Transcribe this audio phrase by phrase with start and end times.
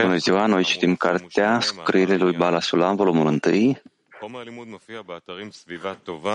[0.00, 3.38] Bună ziua, noi citim cartea Scrierile lui Bala Sulam, volumul 1,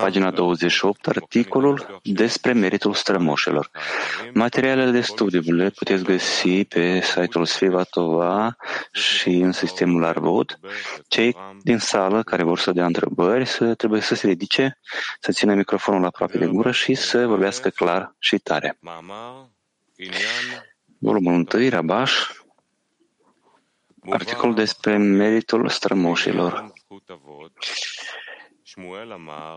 [0.00, 3.70] pagina 28, articolul despre meritul strămoșilor.
[4.34, 8.56] Materialele de studiu le puteți găsi pe site-ul Svivatova
[8.92, 10.58] și în sistemul Arvot.
[11.08, 14.78] Cei din sală care vor să dea întrebări să trebuie să se ridice,
[15.20, 18.78] să țină microfonul aproape de gură și să vorbească clar și tare.
[20.98, 22.12] Volumul 1, Rabaș,
[24.10, 26.72] articol despre meritul strămoșilor.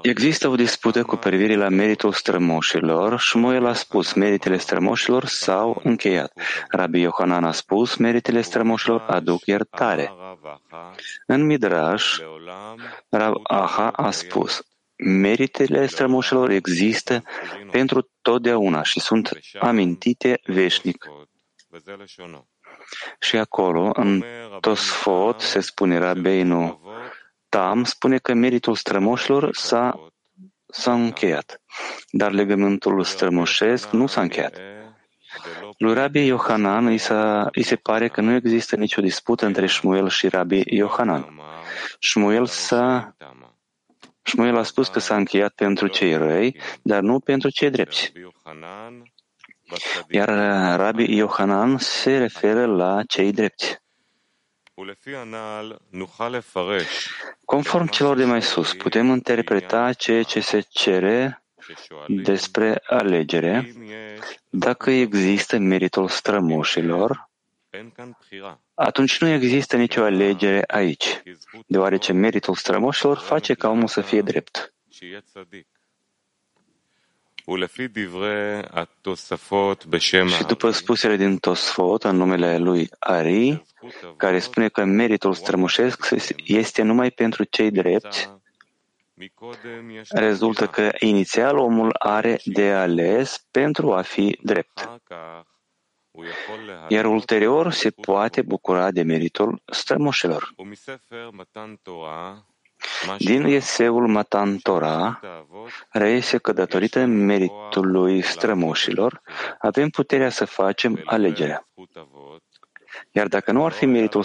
[0.02, 3.20] Există o dispută cu privire la meritul strămoșilor.
[3.20, 6.34] Shmuel a spus, meritele strămoșilor s-au încheiat.
[6.70, 10.12] Rabbi Yohanan a spus, meritele strămoșilor aduc iertare.
[11.26, 12.18] În Midrash,
[13.10, 14.62] Rab Aha a spus,
[14.98, 17.24] meritele strămoșilor există
[17.72, 21.06] pentru totdeauna și sunt amintite veșnic.
[23.20, 24.24] Și acolo, în
[24.60, 26.82] Tosfot, se spune Rabeinu
[27.50, 30.12] Tam, spune că meritul strămoșilor s-a,
[30.66, 31.62] s-a încheiat,
[32.10, 34.60] dar legământul strămoșesc nu s-a încheiat.
[35.78, 37.02] Lui Rabbi Yohanan îi,
[37.52, 41.40] îi se pare că nu există nicio dispută între Shmuel și Rabbi Yohanan.
[42.00, 43.16] Shmuel, s-a,
[44.26, 48.12] Shmuel a spus că s-a încheiat pentru cei răi, dar nu pentru cei drepți.
[50.10, 50.30] Iar
[50.78, 53.84] Rabbi Yohanan se referă la cei drepți.
[57.46, 61.44] Conform celor de mai sus, putem interpreta ceea ce se cere
[62.08, 63.74] despre alegere,
[64.50, 67.30] dacă există meritul strămoșilor,
[68.74, 71.22] atunci nu există nicio alegere aici,
[71.68, 74.74] deoarece meritul strămoșilor face ca omul să fie drept.
[80.30, 83.66] Și după spusele din Tosfot, în numele lui Ari,
[84.18, 86.08] care spune că meritul strămoșesc
[86.46, 88.30] este numai pentru cei drepți,
[90.10, 94.90] rezultă că inițial omul are de ales pentru a fi drept,
[96.88, 100.54] iar ulterior se poate bucura de meritul strămoșilor.
[103.18, 105.20] Din eseul Matan Torah
[105.90, 109.22] reiese că datorită meritului strămoșilor
[109.60, 111.68] avem puterea să facem alegerea.
[113.12, 114.24] Iar dacă nu ar fi meritul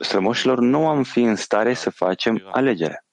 [0.00, 3.04] strămoșilor, nu am fi în stare să facem alegerea.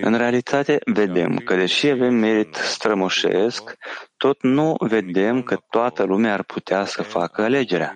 [0.00, 3.76] În realitate, vedem că deși avem merit strămoșesc,
[4.16, 7.94] tot nu vedem că toată lumea ar putea să facă alegerea.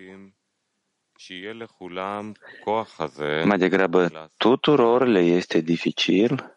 [3.45, 6.57] Mai degrabă, tuturor le este dificil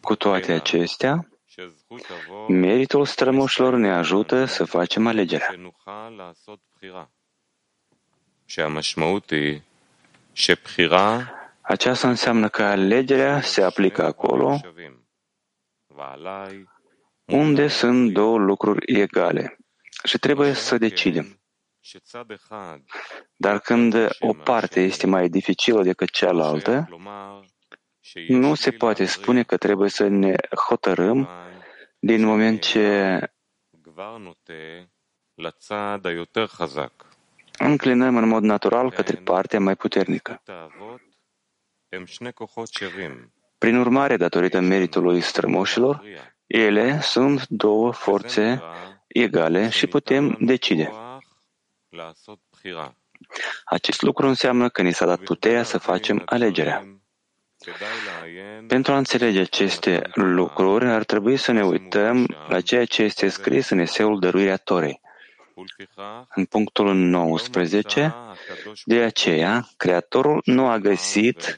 [0.00, 1.28] cu toate acestea,
[2.48, 5.54] meritul strămoșilor ne ajută să facem alegerea.
[11.60, 14.60] Aceasta înseamnă că alegerea se aplică acolo
[17.24, 19.58] unde sunt două lucruri egale.
[20.04, 21.40] Și trebuie să decidem.
[23.36, 26.88] Dar când o parte este mai dificilă decât cealaltă,
[28.28, 30.34] nu se poate spune că trebuie să ne
[30.68, 31.28] hotărâm
[31.98, 33.18] din moment ce
[37.66, 40.42] înclinăm în mod natural către partea mai puternică.
[43.58, 46.02] Prin urmare, datorită meritului strămoșilor,
[46.46, 48.62] ele sunt două forțe
[49.06, 50.92] egale și putem decide.
[53.64, 56.84] Acest lucru înseamnă că ni s-a dat puterea să facem alegerea.
[58.66, 63.68] Pentru a înțelege aceste lucruri, ar trebui să ne uităm la ceea ce este scris
[63.68, 65.00] în eseul Dăruirea Torei.
[66.34, 68.14] În punctul 19,
[68.84, 71.56] de aceea, Creatorul nu a găsit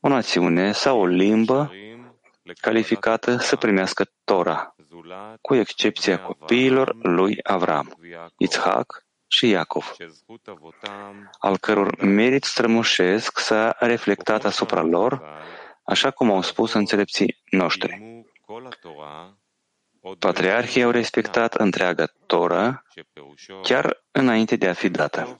[0.00, 1.72] o națiune sau o limbă
[2.60, 4.74] calificată să primească Tora,
[5.40, 7.98] cu excepția copiilor lui Avram,
[8.36, 9.96] Itzhak și Iacov,
[11.38, 15.22] al căror merit strămoșesc s-a reflectat asupra lor,
[15.84, 18.24] așa cum au spus înțelepții noștri.
[20.18, 22.74] Patriarhii au respectat întreaga Torah
[23.62, 25.38] chiar înainte de a fi dată.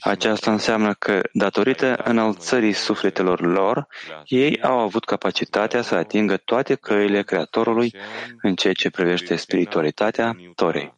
[0.00, 3.86] Aceasta înseamnă că, datorită înălțării sufletelor lor,
[4.24, 7.94] ei au avut capacitatea să atingă toate căile Creatorului
[8.42, 10.94] în ceea ce privește spiritualitatea Torei,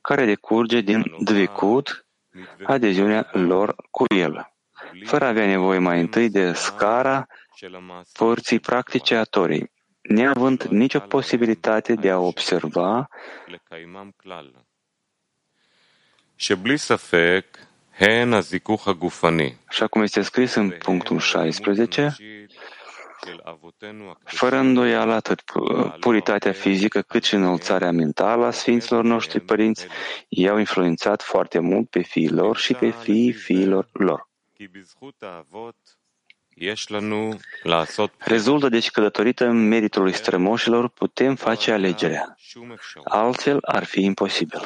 [0.00, 2.06] care decurge din Dvicut,
[2.64, 4.52] adeziunea lor cu El,
[5.04, 7.26] fără a avea nevoie mai întâi de scara
[8.12, 9.70] părții practice a Torei,
[10.08, 13.08] neavând nicio posibilitate de a observa
[19.64, 22.16] Așa cum este scris în punctul 16,
[24.24, 25.42] fără îndoială atât
[26.00, 29.86] puritatea fizică cât și înălțarea mentală a Sfinților noștri părinți
[30.28, 34.28] i-au influențat foarte mult pe fiii lor și pe fiii fiilor lor.
[38.18, 42.36] Rezultă deci că datorită meritului strămoșilor putem face alegerea.
[43.04, 44.60] Altfel ar fi imposibil.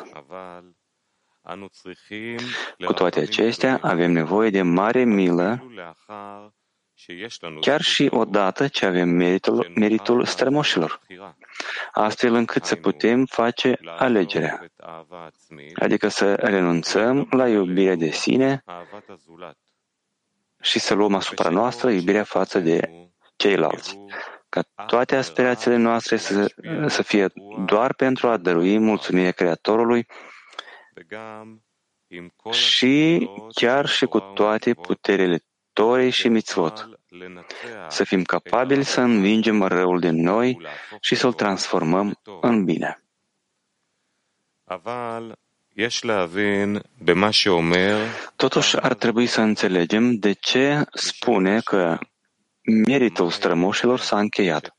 [2.84, 5.72] Cu toate acestea, avem nevoie de mare milă
[7.60, 11.00] chiar și odată ce avem meritul, meritul strămoșilor,
[11.92, 14.66] astfel încât să putem face alegerea,
[15.74, 18.64] adică să renunțăm la iubirea de sine
[20.60, 22.90] și să luăm asupra noastră iubirea față de
[23.36, 23.98] ceilalți,
[24.48, 26.54] ca toate aspirațiile noastre să,
[26.86, 27.32] să fie
[27.64, 30.06] doar pentru a dărui mulțumirea Creatorului
[32.50, 36.88] și chiar și cu toate puterile Torei și Mitzvot,
[37.88, 40.60] să fim capabili să învingem răul din noi
[41.00, 43.04] și să-l transformăm în bine.
[48.36, 51.98] Totuși ar trebui să înțelegem de ce spune că
[52.86, 54.76] meritul strămoșilor s-a încheiat.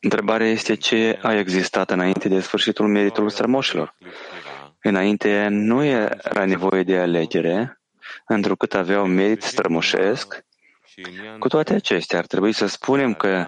[0.00, 3.94] Întrebarea este ce a existat înainte de sfârșitul meritului strămoșilor.
[4.82, 7.80] Înainte nu era nevoie de alegere,
[8.26, 10.44] întrucât aveau merit strămoșesc.
[11.38, 13.46] Cu toate acestea, ar trebui să spunem că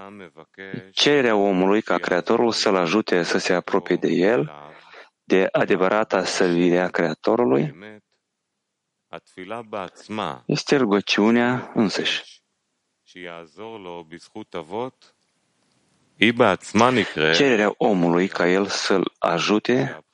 [0.91, 4.70] cererea omului ca Creatorul să-l ajute să se apropie de el,
[5.31, 7.75] de adevărata servire a Creatorului,
[10.47, 12.43] este rugăciunea însăși.
[17.35, 20.05] Cererea omului ca el să-l ajute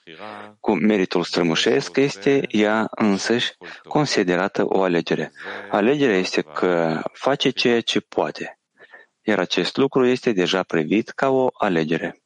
[0.61, 3.53] cu meritul strămoșesc este ea însăși
[3.89, 5.33] considerată o alegere.
[5.71, 8.59] Alegerea este că face ceea ce poate,
[9.23, 12.21] iar acest lucru este deja privit ca o alegere.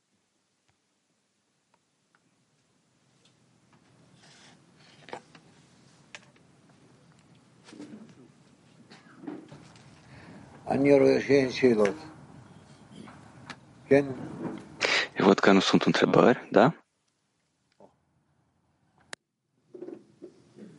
[15.18, 16.74] Eu văd că nu sunt întrebări, da?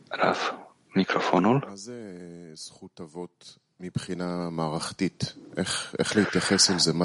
[0.08, 0.52] Raf,
[0.94, 1.72] microfonul.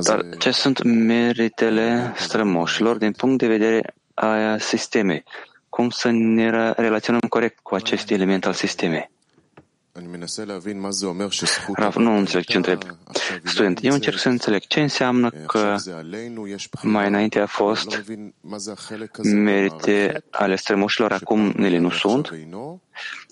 [0.03, 5.23] Dar ce sunt meritele strămoșilor din punct de vedere a sistemei?
[5.69, 9.09] Cum să ne relaționăm corect cu acest element al sistemei?
[11.73, 12.81] Rav, nu înțeleg ce întreb.
[13.43, 15.75] Student, eu încerc să înțeleg ce înseamnă că
[16.81, 18.03] mai înainte a fost
[19.23, 22.31] merite ale strămoșilor, acum ele nu sunt.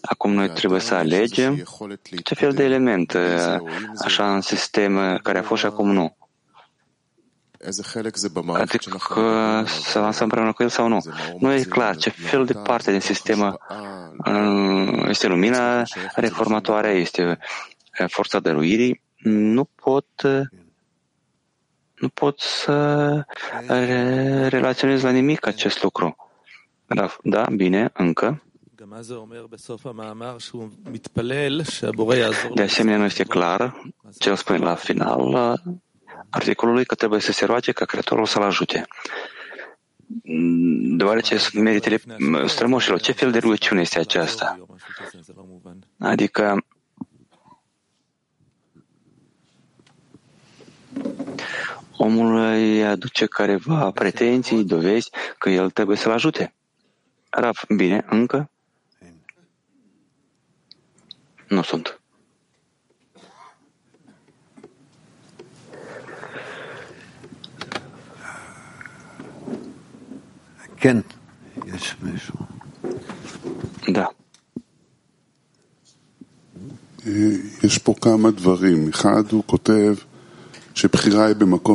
[0.01, 1.63] Acum noi trebuie să alegem
[2.23, 3.17] ce fel de element,
[4.03, 6.15] așa în sistem care a fost și acum nu.
[8.53, 8.97] Adică
[9.65, 11.01] să lansăm împreună cu el sau nu.
[11.39, 13.59] Nu e clar ce fel de parte din sistem
[15.07, 15.83] este lumina
[16.15, 17.37] reformatoare, este
[18.07, 19.01] forța dăruirii.
[19.23, 20.07] Nu pot
[21.95, 23.25] nu pot să
[24.49, 26.15] relaționez la nimic acest lucru.
[26.85, 28.43] Da, da bine, încă.
[32.53, 33.81] De asemenea, nu este clar
[34.19, 35.59] ce o spune la final
[36.35, 38.87] articolului că trebuie să se roage ca Creatorul să-l ajute.
[40.97, 42.01] Deoarece sunt meritele
[42.45, 44.59] strămoșilor, ce fel de rugăciune este aceasta?
[45.99, 46.65] Adică
[51.97, 56.53] omul îi aduce careva pretenții, dovezi că el trebuie să-l ajute.
[57.29, 58.49] Raf, bine, încă?
[61.47, 61.94] Nu sunt.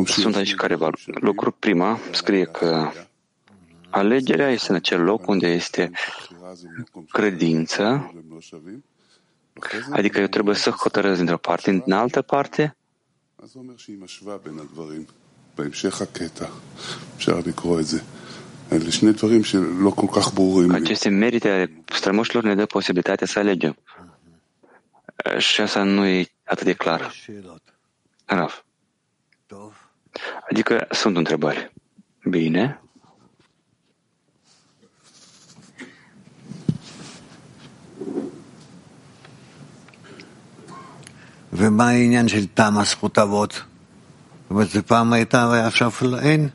[0.06, 0.12] ש...
[0.20, 1.56] Sunt aici careva lucruri.
[1.60, 2.92] Prima scrie că
[3.90, 5.92] alegerea este în acel loc unde este
[7.10, 8.14] credință,
[9.90, 12.75] adică eu trebuie să hotărăsc dintr-o parte, din altă parte.
[15.58, 16.46] בהמשך הקטע
[17.16, 18.00] אפשר לקרוא את זה.
[20.72, 23.78] Aceste merite ale strămoșilor ne dă posibilitatea să alegem.
[25.38, 27.14] Și asta nu e atât de clar.
[28.25, 28.66] Rav.
[30.50, 31.74] Adică sunt întrebări.
[32.30, 32.80] Bine.
[41.58, 43.52] ומה העניין של טעם הזכות אבות?
[43.54, 46.50] זאת אומרת, זה פעם הייתה ועכשיו אין?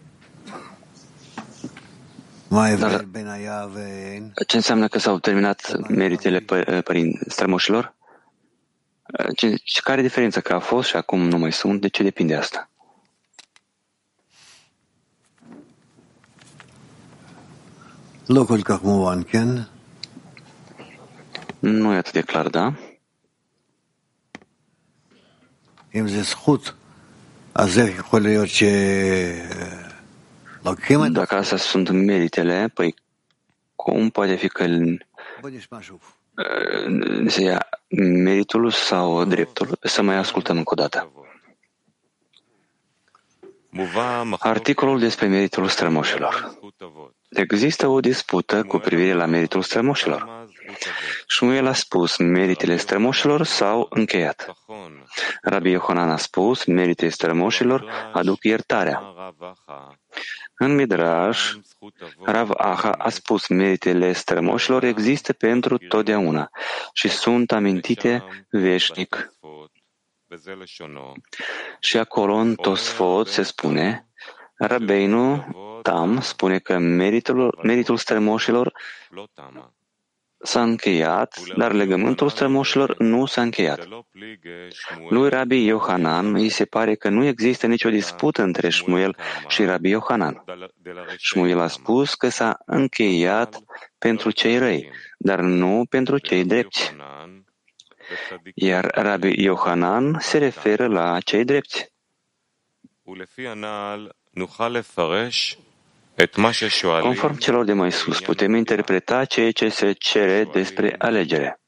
[2.54, 4.32] מה ההבדל בין היה ואין?
[4.46, 6.38] Ce înseamnă că s-au terminat meritele
[6.84, 7.94] părin strămoșilor?
[9.36, 11.80] Ce, care e diferența că a fost și acum nu mai sunt?
[11.80, 12.70] De ce depinde asta?
[18.26, 19.68] לא כל כך מובן, כן?
[21.60, 22.72] Nu e atât de clar, da?
[25.94, 26.72] אם זה זכות,
[27.54, 29.83] אז איך יכול להיות שלוקחים את...
[31.11, 32.95] dacă astea sunt meritele, păi
[33.75, 34.65] cum poate fi că
[37.27, 37.67] se ia
[37.97, 39.77] meritul sau dreptul?
[39.81, 41.11] Să mai ascultăm încă o dată.
[44.39, 46.59] Articolul despre meritul strămoșilor.
[47.29, 50.47] Există o dispută cu privire la meritul strămoșilor.
[51.27, 54.53] Shmuel a spus meritele strămoșilor s-au încheiat.
[55.41, 59.03] Rabbi Iohanan a spus meritele strămoșilor aduc iertarea.
[60.57, 61.53] În Midrash,
[62.23, 66.49] Rav Aha a spus, meritele strămoșilor există pentru totdeauna
[66.93, 69.33] și sunt amintite veșnic.
[71.79, 74.07] Și acolo în Tosfot se spune,
[74.57, 75.45] Rabbeinu
[75.81, 78.73] Tam spune că meritul, meritul strămoșilor
[80.45, 83.87] s-a încheiat, dar legământul strămoșilor nu s-a încheiat.
[85.09, 89.89] Lui Rabbi Yohanan îi se pare că nu există nicio dispută între Shmuel și Rabbi
[89.89, 90.43] Yohanan.
[91.17, 93.59] Shmuel a spus că s-a încheiat
[93.97, 96.95] pentru cei răi, dar nu pentru cei drepți.
[98.53, 101.93] Iar Rabbi Yohanan se referă la cei drepți.
[107.01, 111.59] Conform celor de mai sus, putem interpreta ceea ce se cere despre alegere.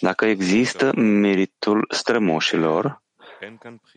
[0.00, 3.02] Dacă există meritul strămoșilor,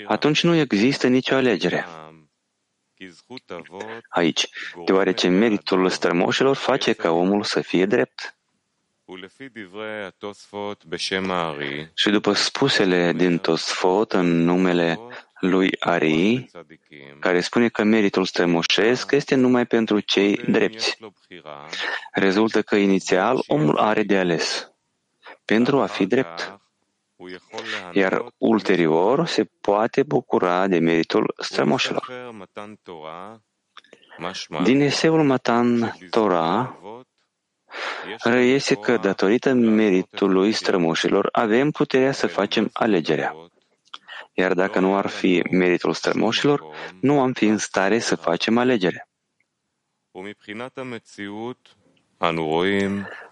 [0.07, 1.85] atunci nu există nicio alegere.
[4.09, 4.49] Aici,
[4.85, 8.37] deoarece meritul strămoșilor face ca omul să fie drept.
[11.93, 14.99] Și după spusele din Tosfot în numele
[15.39, 16.49] lui Ari,
[17.19, 20.97] care spune că meritul strămoșesc este numai pentru cei drepți.
[22.11, 24.71] Rezultă că inițial omul are de ales
[25.45, 26.59] pentru a fi drept,
[27.91, 32.33] iar ulterior se poate bucura de meritul strămoșilor.
[34.63, 36.69] Din eseul Matan Torah
[38.23, 43.35] reiese că datorită meritului strămoșilor avem puterea să facem alegerea.
[44.39, 46.63] Iar dacă nu ar fi meritul strămoșilor,
[47.01, 49.09] nu am fi în stare să facem alegere.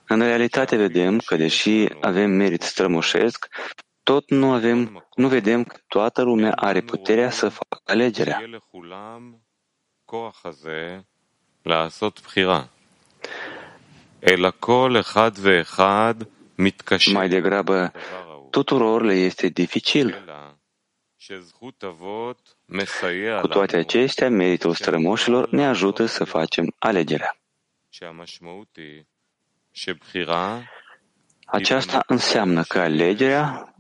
[0.08, 3.48] În realitate vedem că, deși avem merit strămoșesc,
[4.04, 8.44] tot nu, avem, nu vedem că toată lumea are puterea să facă alegerea.
[17.12, 17.92] Mai degrabă,
[18.50, 20.24] tuturor le este dificil.
[23.42, 27.38] Cu toate acestea, meritul strămoșilor ne ajută să facem alegerea.
[31.46, 33.76] Aceasta înseamnă că alegerea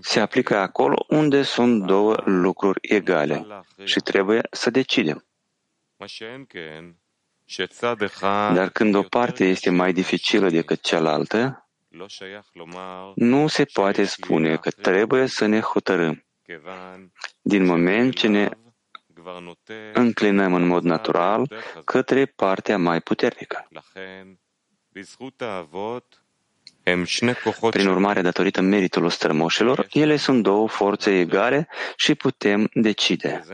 [0.00, 3.46] se aplică acolo unde sunt două lucruri egale
[3.84, 5.24] și trebuie să decidem.
[8.54, 11.68] Dar când o parte este mai dificilă decât cealaltă,
[13.14, 16.23] nu se poate spune că trebuie să ne hotărâm.
[17.42, 18.48] Din moment ce ne
[19.92, 21.52] înclinăm în mod natural
[21.84, 23.68] către partea mai puternică.
[27.70, 33.44] Prin urmare, datorită meritului strămoșilor, ele sunt două forțe egale și putem decide.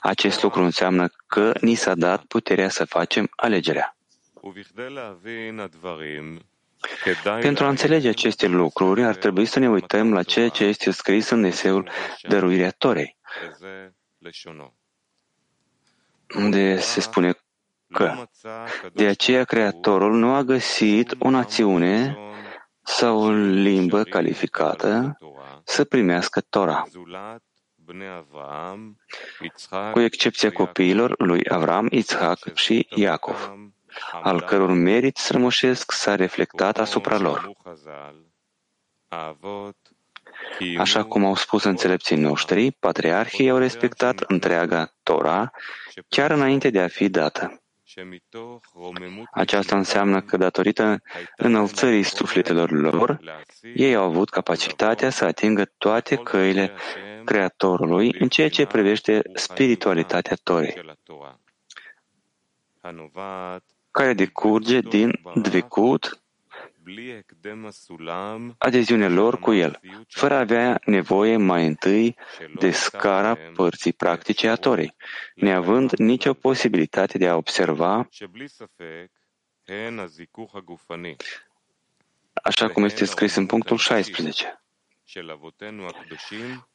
[0.00, 3.96] Acest lucru înseamnă că ni s-a dat puterea să facem alegerea.
[7.40, 11.30] Pentru a înțelege aceste lucruri, ar trebui să ne uităm la ceea ce este scris
[11.30, 11.90] în eseul
[12.28, 13.16] dăruirea Torei,
[16.34, 17.34] unde se spune
[17.92, 18.28] că
[18.92, 22.18] de aceea Creatorul nu a găsit o națiune
[22.82, 25.18] sau o limbă calificată
[25.64, 26.84] să primească Tora,
[29.92, 33.54] cu excepția copiilor lui Avram, Isaac și Iacov.
[34.22, 37.50] Al căror merit strămoșesc s-a reflectat asupra lor.
[40.78, 45.48] Așa cum au spus înțelepții noștri, patriarhii au respectat întreaga Torah
[46.08, 47.58] chiar înainte de a fi dată.
[49.32, 51.02] Aceasta înseamnă că, datorită
[51.36, 53.20] înălțării sufletelor lor,
[53.74, 56.72] ei au avut capacitatea să atingă toate căile
[57.24, 60.96] Creatorului în ceea ce privește spiritualitatea Torei,
[63.98, 66.18] care decurge din Dvicut,
[68.58, 72.16] adeziunea lor cu el, fără a avea nevoie mai întâi
[72.58, 74.94] de scara părții practice a Torei,
[75.34, 78.08] neavând nicio posibilitate de a observa
[82.42, 84.64] așa cum este scris în punctul 16.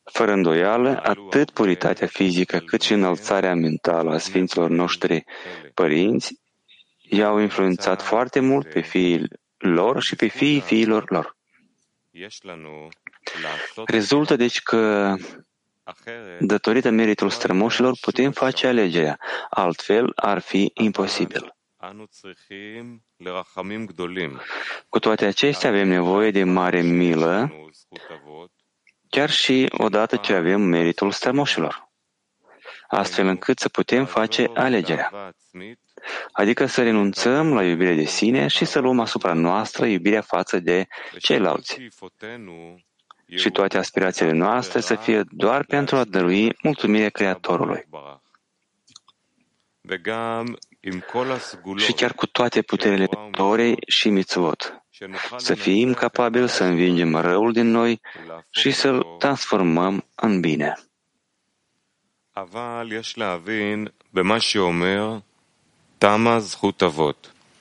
[0.04, 5.24] Fără îndoială, atât puritatea fizică cât și înălțarea mentală a Sfinților noștri
[5.74, 6.48] părinți
[7.10, 11.38] i-au influențat foarte mult pe fiii lor și pe fiii fiilor lor.
[13.86, 15.16] Rezultă deci că
[16.40, 21.56] datorită meritul strămoșilor putem face alegerea, altfel ar fi imposibil.
[24.90, 27.54] Cu toate acestea avem nevoie de mare milă,
[29.10, 31.89] chiar și odată ce avem meritul strămoșilor,
[32.90, 35.34] astfel încât să putem face alegerea
[36.32, 40.88] adică să renunțăm la iubirea de sine și să luăm asupra noastră iubirea față de
[41.18, 41.78] ceilalți.
[43.36, 47.88] Și toate aspirațiile noastre să fie doar pentru a dărui mulțumirea Creatorului.
[51.78, 54.84] Și chiar cu toate puterile Torei și mitzvot,
[55.38, 58.02] să fim capabili să învingem răul din noi
[58.50, 60.89] și să-l transformăm în bine.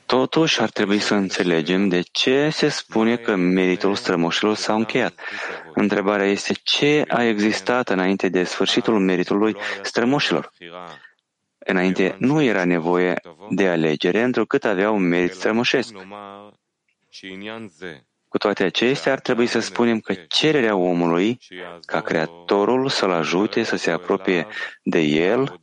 [0.06, 5.20] Totuși, ar trebui să înțelegem de ce se spune că meritul strămoșilor s-a încheiat.
[5.74, 10.52] Întrebarea este ce a existat înainte de sfârșitul meritului strămoșilor.
[11.58, 13.14] Înainte nu era nevoie
[13.50, 15.94] de alegere, întrucât avea un merit strămoșesc.
[18.28, 21.38] Cu toate acestea, ar trebui să spunem că cererea omului
[21.86, 24.46] ca Creatorul să-l ajute să se apropie
[24.82, 25.60] de el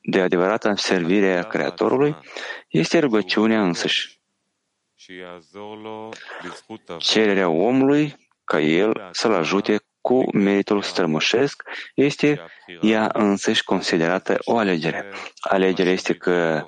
[0.00, 2.16] de adevărata servire a Creatorului
[2.68, 4.20] este rugăciunea însăși.
[6.98, 11.62] Cererea omului ca el să-l ajute cu meritul strămoșesc
[11.94, 12.40] este
[12.80, 15.12] ea însăși considerată o alegere.
[15.40, 16.66] Alegerea este că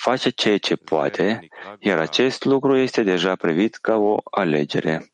[0.00, 5.12] face ceea ce poate, iar acest lucru este deja privit ca o alegere.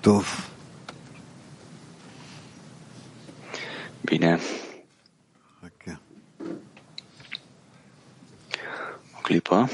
[0.00, 0.48] Tov.
[4.04, 4.38] Bine.
[9.16, 9.68] O clipă.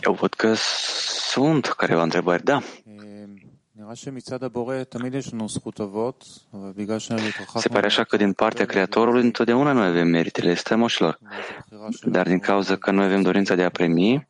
[0.00, 2.62] Eu văd că sunt careva întrebări, da.
[7.54, 11.18] Se pare așa că din partea Creatorului întotdeauna noi avem meritele strămoșilor,
[12.02, 14.28] dar din cauza că noi avem dorința de a primi,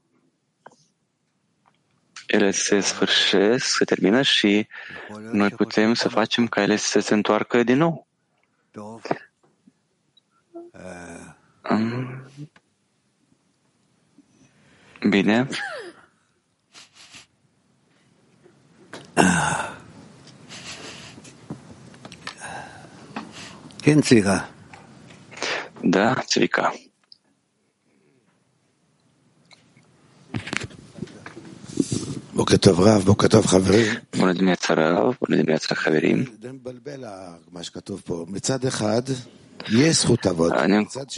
[2.27, 4.66] ele se sfârșesc, se termină și
[5.31, 8.07] noi putem să facem ca ele să se întoarcă din nou.
[15.12, 15.47] Bine.
[25.83, 26.73] Da, Țica.
[32.35, 33.87] בוקר טוב רב, בוקר טוב חברים.
[34.17, 36.25] בוא נדמיין הרב, בוא נדמיין חברים.
[36.43, 37.05] זה מבלבל
[37.53, 38.27] מה שכתוב פה.
[38.29, 39.03] מצד אחד...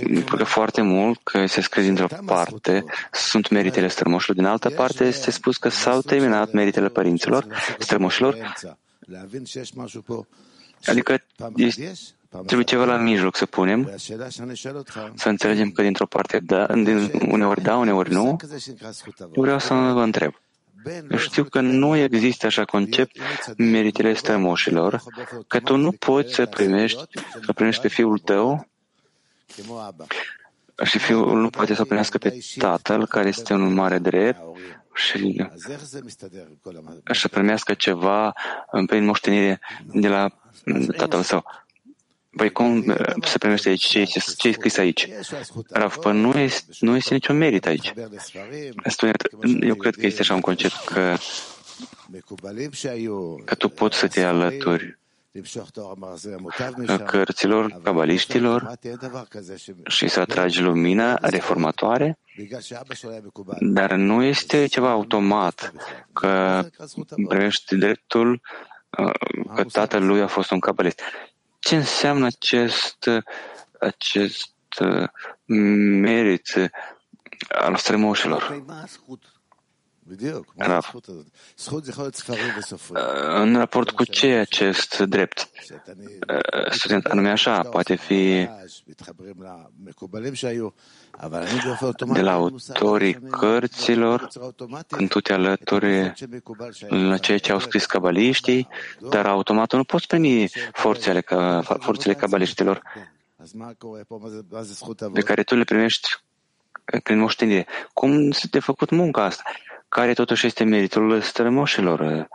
[0.06, 2.84] ne plăcă foarte mult că se scrie dintr-o parte.
[3.12, 7.46] sunt meritele strămoșilor, din altă parte este spus că s-au terminat meritele părinților,
[7.78, 8.54] strămoșilor,
[10.84, 11.22] adică
[12.46, 13.92] trebuie ceva la mijloc să punem,
[15.14, 16.66] să înțelegem că dintr-o parte da,
[17.28, 18.36] uneori da, uneori nu.
[19.34, 20.34] Vreau să vă întreb.
[21.16, 23.16] Știu că nu există așa concept
[23.56, 25.02] meritele strămoșilor,
[25.46, 27.04] că tu nu poți să primești,
[27.44, 28.68] să primești pe fiul tău
[30.84, 34.40] și fiul nu poate să primească pe tatăl, care este un mare drept,
[34.94, 35.46] și
[37.12, 38.32] să primească ceva
[38.86, 39.60] prin moștenire
[39.92, 40.28] de la
[40.96, 41.44] tatăl său.
[42.36, 43.86] Păi cum se primește aici?
[43.86, 45.08] Ce, ce, ce e scris aici?
[45.70, 47.92] Rav, păi nu este, nu este niciun merit aici.
[48.84, 49.22] Student,
[49.60, 51.16] eu cred că este așa un concept că,
[53.44, 54.98] că tu poți să te alături
[57.06, 58.72] cărților cabaliștilor
[59.86, 62.18] și să atragi lumina reformatoare,
[63.60, 65.72] dar nu este ceva automat
[66.12, 66.64] că
[67.28, 68.40] primești dreptul
[69.54, 71.00] că tatăl lui a fost un cabalist.
[71.68, 73.10] Ce înseamnă acest,
[73.80, 74.52] acest
[75.46, 76.70] merit
[77.48, 78.64] al strămoșilor?
[83.34, 85.50] În raport cu ce acest drept?
[86.70, 88.48] Student, anume așa, poate fi
[92.12, 94.28] de la autorii cărților,
[94.88, 96.12] când tu te alături
[96.88, 98.68] la ceea ce au scris cabaliștii,
[99.10, 101.24] dar automat nu poți primi forțele,
[101.78, 102.82] forțele cabaliștilor
[105.12, 106.08] pe care tu le primești
[107.02, 107.66] prin moștenire.
[107.92, 109.42] Cum se te făcut munca asta?
[109.88, 112.28] Care totuși este meritul strămoșilor?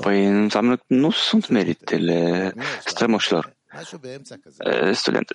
[0.00, 3.56] Păi înseamnă că nu sunt meritele strămoșilor.
[4.92, 5.28] Student,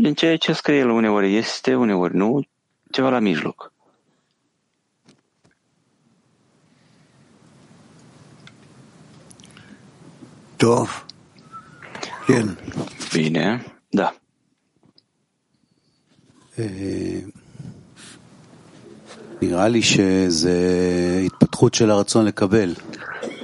[0.00, 2.46] din ceea ce scrie el uneori este, uneori nu,
[2.90, 3.72] ceva la mijloc.
[13.12, 14.14] Bine, da.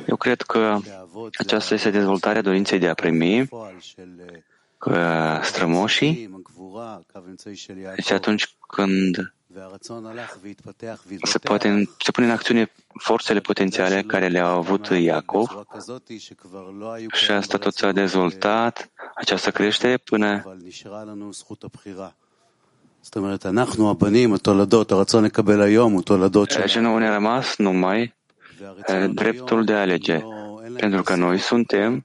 [0.06, 0.78] Eu cred că
[1.38, 3.48] aceasta este dezvoltarea dorinței de a primi,
[4.78, 6.30] că strămoșii,
[8.04, 9.34] și atunci când
[11.22, 15.66] se, poate, se pune în acțiune forțele potențiale care le-au avut Iacov
[17.12, 20.56] și asta tot s-a dezvoltat, această creștere până
[26.66, 28.14] Și nu ne rămas numai
[29.12, 30.20] dreptul de a alege,
[30.76, 32.04] pentru că noi suntem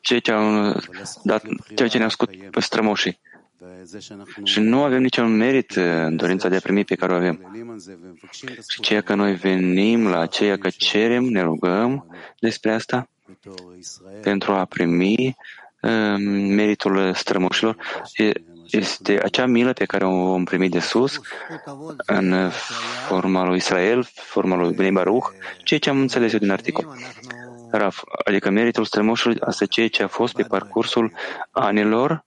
[0.00, 0.74] cei ce au
[1.22, 1.42] dat,
[1.74, 3.20] ceea ce ne-au scut pe strămoșii.
[4.44, 7.66] Și nu avem niciun merit în dorința de a primi pe care o avem.
[8.68, 12.06] Și ceea că noi venim la aceea că cerem, ne rugăm
[12.38, 13.08] despre asta
[14.22, 15.36] pentru a primi
[16.54, 17.76] meritul strămoșilor
[18.70, 21.20] este acea milă pe care o vom primi de sus
[22.06, 22.50] în
[23.06, 25.30] forma lui Israel, forma lui Bnei Baruch,
[25.64, 26.96] ceea ce am înțeles eu din articol.
[27.70, 31.12] Raf, adică meritul strămoșului, asta ceea ce a fost pe parcursul
[31.50, 32.24] anilor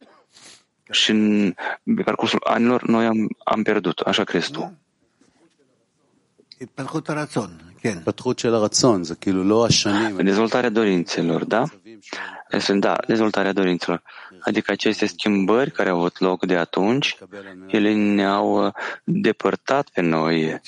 [0.91, 1.53] și în,
[1.95, 3.99] pe parcursul anilor noi am, am pierdut.
[3.99, 4.77] Așa crezi tu?
[10.23, 11.63] Dezvoltarea dorințelor, da?
[12.54, 14.02] Este, da, dezvoltarea dorințelor.
[14.40, 17.16] Adică aceste schimbări care au avut loc de atunci,
[17.66, 18.72] ele ne-au uh,
[19.04, 20.60] depărtat pe noi.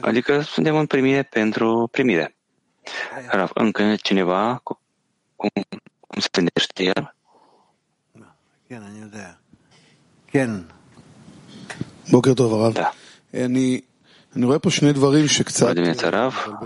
[0.00, 2.36] Adică suntem în primire pentru primire.
[3.54, 4.78] Încă cineva, cum,
[6.00, 7.14] cum se gândește el?
[12.10, 12.72] בוקר טוב, הרב.
[12.74, 12.90] Da.
[13.34, 13.84] אני
[15.73, 16.57] dimineața, Rav,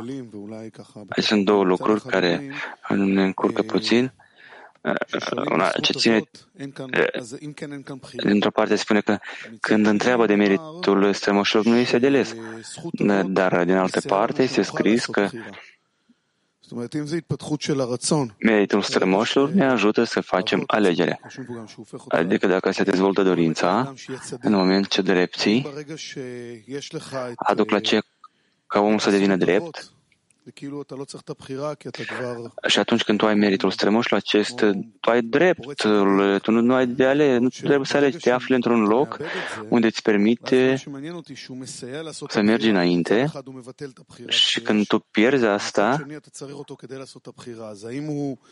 [1.09, 2.51] aici sunt două lucruri care
[2.89, 4.13] ne încurcă puțin.
[5.51, 6.21] Una, ce ține,
[8.23, 9.17] dintr-o parte spune că
[9.59, 12.35] când întreabă de meritul strămoșilor nu este deles,
[13.25, 15.29] dar din altă parte este scris că
[18.39, 21.19] Meritul strămoșilor ne ajută să facem alegere.
[22.07, 23.93] Adică dacă se dezvoltă dorința,
[24.39, 25.67] în moment ce drepții
[27.35, 27.99] aduc la ce
[28.67, 29.94] ca omul să devină drept,
[32.67, 34.55] și atunci când tu ai meritul strămoș la acest,
[34.99, 38.55] tu ai dreptul, tu nu, nu ai de ale, nu trebuie să alegi, te afli
[38.55, 39.17] într-un loc
[39.69, 40.83] unde îți permite
[42.27, 43.31] să mergi înainte
[44.27, 46.05] și când tu pierzi asta,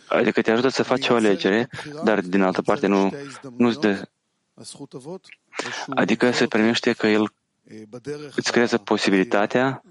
[0.08, 1.70] adică te ajută să faci o alegere,
[2.04, 3.14] dar din altă parte nu,
[3.58, 4.08] nu dă.
[5.90, 7.34] Adică se primește că el
[8.36, 9.84] îți creează posibilitatea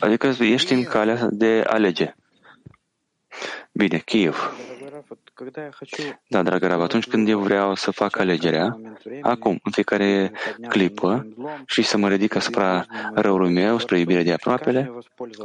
[0.00, 2.14] Adică ești în calea de alege.
[3.72, 4.54] Bine, Kiev.
[6.28, 8.80] Da, dragă Rav, atunci când eu vreau să fac alegerea,
[9.20, 10.32] acum, în fiecare
[10.68, 11.26] clipă,
[11.66, 14.92] și să mă ridic asupra răului meu, spre iubirea de aproapele,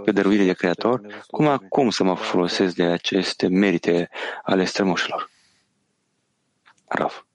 [0.03, 4.09] pe dăruire de Creator, cum acum să mă folosesc de aceste merite
[4.43, 5.29] ale strămoșilor?
[6.87, 7.25] Rav.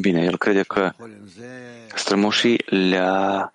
[0.00, 0.92] Bine, el crede că
[1.94, 3.50] strămoșii le-a,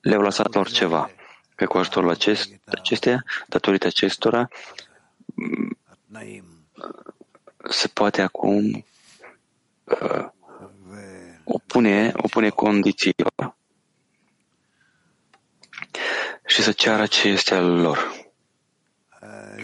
[0.00, 1.10] le-au lăsat lor ceva.
[1.54, 4.48] Că cu ajutorul acest, acestea, datorită acestora,
[7.68, 8.84] se poate acum
[9.84, 10.28] uh,
[11.44, 13.14] opune, opune condiții
[16.46, 18.15] și să ceară ce este al lor.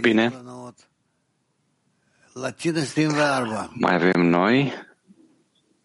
[0.00, 0.32] Bine.
[3.72, 4.72] Mai avem noi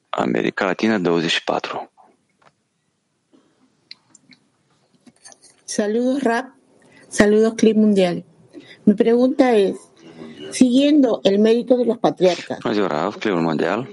[0.09, 1.91] America Latina 24.
[5.63, 6.45] Saludos Rap,
[7.07, 8.23] saludos Clip Mundial.
[8.83, 9.75] Mi pregunta es,
[10.51, 13.87] siguiendo el mérito de los patriarcas, Bună ziua, Rav, Clipul Mondial.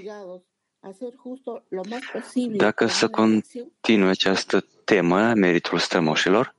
[2.57, 6.55] Dacă să continue această temă, meritul strămoșilor,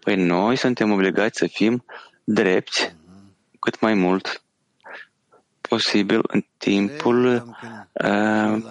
[0.00, 1.84] păi noi suntem obligați să fim
[2.32, 2.94] drepți
[3.58, 4.42] cât mai mult
[5.60, 7.54] posibil în timpul
[7.92, 8.62] uh,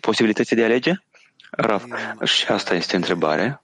[0.00, 0.92] posibilității de a alege?
[1.50, 1.84] Rav,
[2.24, 3.62] și asta este întrebare.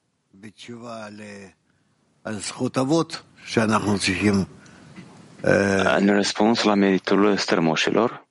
[5.96, 8.26] În răspuns la meritul strămoșilor,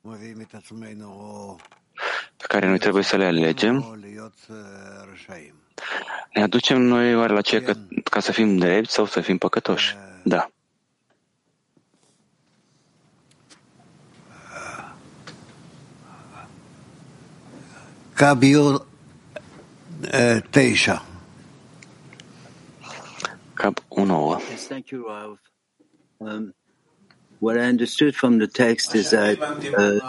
[2.36, 3.98] pe care noi trebuie să le alegem,
[6.32, 7.72] ne aducem noi oare la ce ca,
[8.10, 9.96] ca să fim drepți sau să fim păcătoși?
[10.22, 10.48] Da.
[18.14, 18.86] Cabiul
[20.50, 21.02] Teisha.
[23.54, 24.38] Cap 1.
[24.50, 25.38] Yes, thank you, Rav.
[26.18, 26.54] Um,
[27.38, 30.00] what I understood from the text is that uh,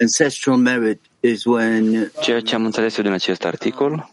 [0.00, 4.10] ancestral merit is when Ceea ce am înțeles eu din acest articol,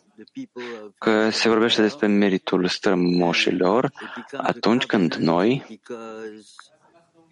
[0.97, 3.91] că se vorbește despre meritul strămoșilor
[4.37, 5.79] atunci când noi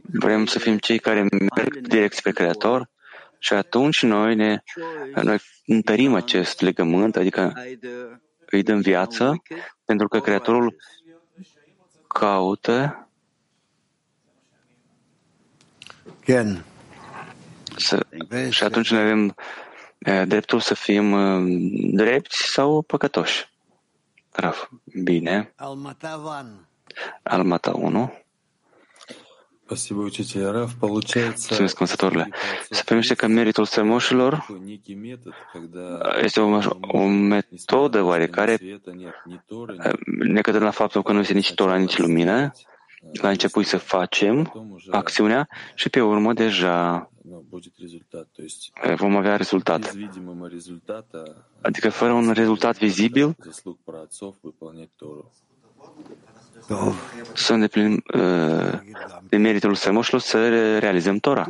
[0.01, 2.89] vrem să fim cei care merg direct spre Creator
[3.43, 4.63] și atunci noi ne
[5.23, 7.53] noi întărim acest legământ, adică
[8.45, 9.41] îi dăm viață,
[9.85, 10.75] pentru că Creatorul
[12.07, 13.07] caută
[17.77, 18.05] să,
[18.49, 19.35] și atunci noi avem
[20.27, 21.15] dreptul să fim
[21.95, 23.49] drepți sau păcătoși.
[24.31, 24.69] Raf,
[25.03, 25.53] bine.
[27.23, 28.13] Almata 1.
[31.47, 32.29] Mulțumesc, consătorile.
[32.69, 34.45] Se primește că meritul strămoșilor
[36.21, 38.57] este o, o metodă oarecare
[40.05, 42.51] necădând la faptul că nu este nici Torah, nici lumină,
[43.21, 44.53] la început să facem
[44.89, 47.09] acțiunea și pe urmă deja
[48.95, 49.95] vom avea rezultat.
[51.61, 53.35] Adică fără un rezultat vizibil,
[57.33, 58.79] să îndeplinim uh,
[59.29, 61.45] de meritul strămoșilor să realizăm Tora.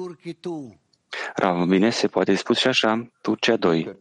[1.36, 3.98] Rav, bine, se poate spus și așa, Turcia 2.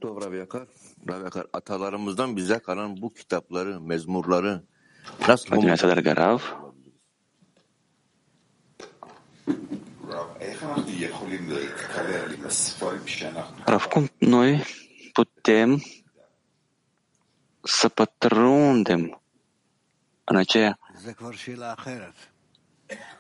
[1.51, 4.65] Atalarımızdan bize kalan bu kitapları, mezmurları
[5.29, 6.57] nasıl La dimineața, dragă Rav,
[13.65, 14.65] Rav, cum noi
[15.13, 15.83] putem
[17.63, 19.23] să pătrundem
[20.25, 20.80] în aceea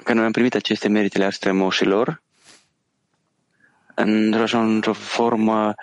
[0.04, 2.22] că noi am primit aceste meritele al strămoșilor
[3.94, 5.74] într-o, într-o formă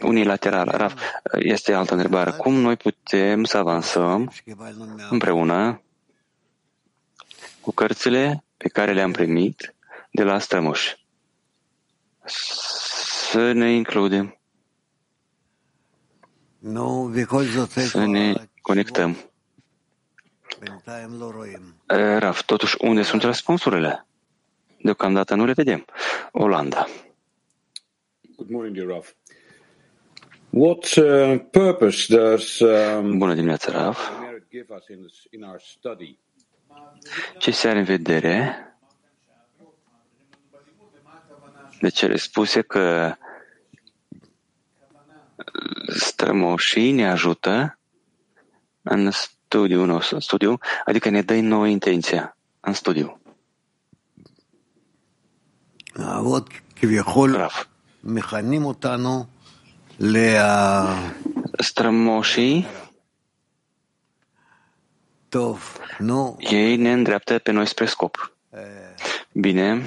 [0.00, 0.70] unilaterală.
[0.70, 0.94] Rav,
[1.38, 2.30] este altă întrebare.
[2.30, 4.32] Cum noi putem să avansăm
[5.10, 5.82] împreună
[7.60, 9.74] cu cărțile pe care le-am primit
[10.10, 11.06] de la strămoși?
[13.30, 14.36] Să ne includem.
[17.88, 19.31] Să ne conectăm.
[22.18, 24.06] Raf, totuși, unde sunt răspunsurile?
[24.82, 25.84] Deocamdată nu le vedem.
[26.32, 26.86] Olanda.
[28.36, 29.12] Good morning, dear Raf.
[30.50, 34.20] What uh, purpose does um, Bună dimineața, Raf.
[34.20, 36.18] merit give us in, this, in our study?
[37.38, 38.56] Ce se are în vedere
[41.80, 43.14] de cele spuse că
[45.96, 47.78] strămoșii ne ajută
[48.82, 49.10] în
[49.52, 53.20] Studiu, nostru, studiu, adică ne dai nouă intenția în studiu.
[56.04, 57.66] Avot, kivichol, Raf.
[58.00, 59.28] mehanim otanu
[59.96, 60.86] lea...
[61.58, 62.66] Strămoșii
[65.28, 66.36] Tov, nu.
[66.38, 68.32] ei ne îndreaptă pe noi spre scop.
[69.32, 69.82] Bine.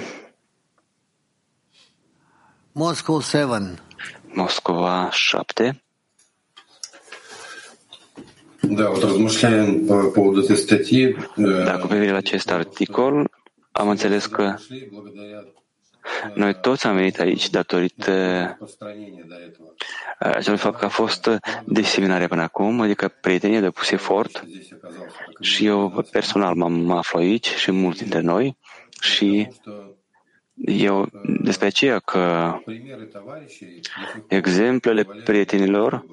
[2.72, 3.74] Moscova 7.
[4.34, 5.85] Moscova 7.
[11.64, 13.30] Da, cu privire la acest articol,
[13.72, 14.54] am înțeles că
[16.34, 18.12] noi toți am venit aici datorită
[20.18, 21.30] acelui fapt că a fost
[21.64, 24.44] diseminare până acum, adică prietenii au depus efort
[25.40, 28.56] și eu personal m-am aflu aici și mulți dintre noi
[29.00, 29.48] și
[30.64, 31.08] eu
[31.42, 32.54] despre aceea că
[34.28, 36.04] exemplele prietenilor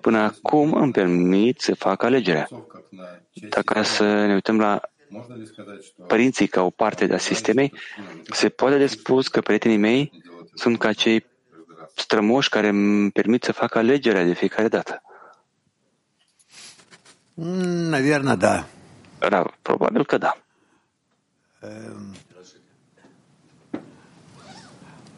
[0.00, 2.48] Până acum îmi permit să fac alegerea.
[3.48, 4.80] Dacă să ne uităm la
[6.06, 7.72] părinții ca o parte de-a sistemei,
[8.30, 10.12] se poate de spus că prietenii mei
[10.54, 11.26] sunt ca cei
[11.94, 15.02] strămoși care îmi permit să fac alegerea de fiecare dată.
[17.34, 18.66] Mm, Наверное, da.
[19.28, 20.36] Da, probabil că da.
[21.60, 22.16] Ehm.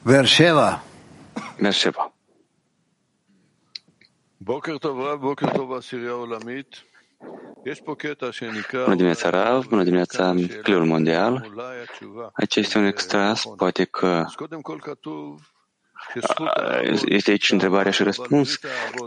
[0.03, 0.83] Verșeva.
[1.59, 2.13] Verșeva.
[8.85, 11.53] Bună dimineața, Rav, bună dimineața, Cliul Mondial.
[12.33, 14.25] Aici este un extras, poate că
[17.05, 18.59] este aici întrebarea și răspuns.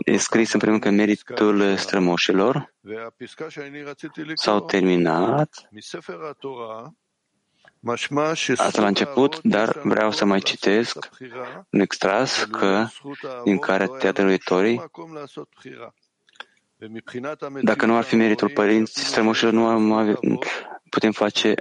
[0.04, 2.74] E scris în primul că meritul strămoșilor.
[4.34, 5.68] S-au terminat.
[8.56, 11.08] Asta la început, dar vreau să mai citesc
[11.70, 12.86] un extras că
[13.44, 14.84] din cartea dăruitorii,
[17.62, 20.18] dacă nu ar fi meritul părinți strămoșilor, nu am avea,
[20.88, 21.54] putem face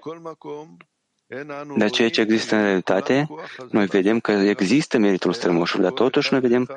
[1.78, 3.28] de aceea ce există în realitate,
[3.72, 6.70] noi vedem că există meritul strămoșilor, dar totuși noi vedem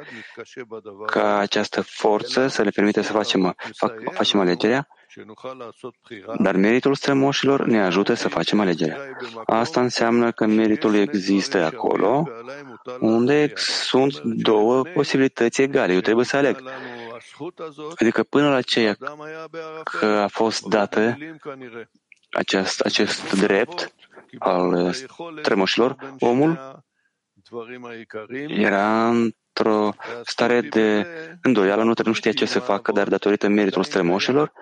[1.07, 4.89] că această forță să le permite să facem, fac, facem alegerea,
[6.39, 8.99] dar meritul strămoșilor ne ajută să facem alegerea.
[9.47, 12.29] Asta înseamnă că meritul există acolo,
[13.01, 15.93] unde sunt două posibilități egale.
[15.93, 16.63] Eu trebuie să aleg.
[17.97, 18.97] Adică până la aceea
[19.85, 21.19] că a fost dată
[22.31, 23.95] acest, acest drept
[24.39, 24.93] al
[25.43, 26.83] strămoșilor, omul
[28.49, 29.13] era
[29.59, 31.07] într-o stare de
[31.43, 34.53] îndoială, nu, nu știa ce să facă, dar datorită meritul strămoșilor,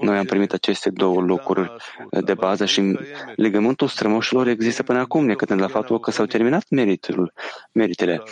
[0.00, 1.76] noi am primit aceste două lucruri
[2.10, 2.98] de bază și
[3.36, 7.32] legământul strămoșilor există până acum, necătând la faptul că s-au terminat meritul,
[7.72, 8.22] meritele.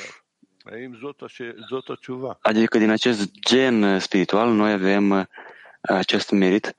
[2.41, 5.29] Adică din acest gen spiritual noi avem
[5.83, 6.75] acest merit,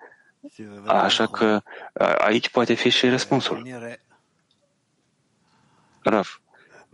[0.86, 1.62] așa că
[2.18, 3.68] aici poate fi și răspunsul.
[6.04, 6.38] Raf,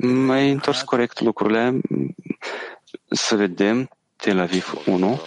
[0.04, 1.80] mai întors corect lucrurile,
[3.10, 5.20] să vedem Tel Aviv 1.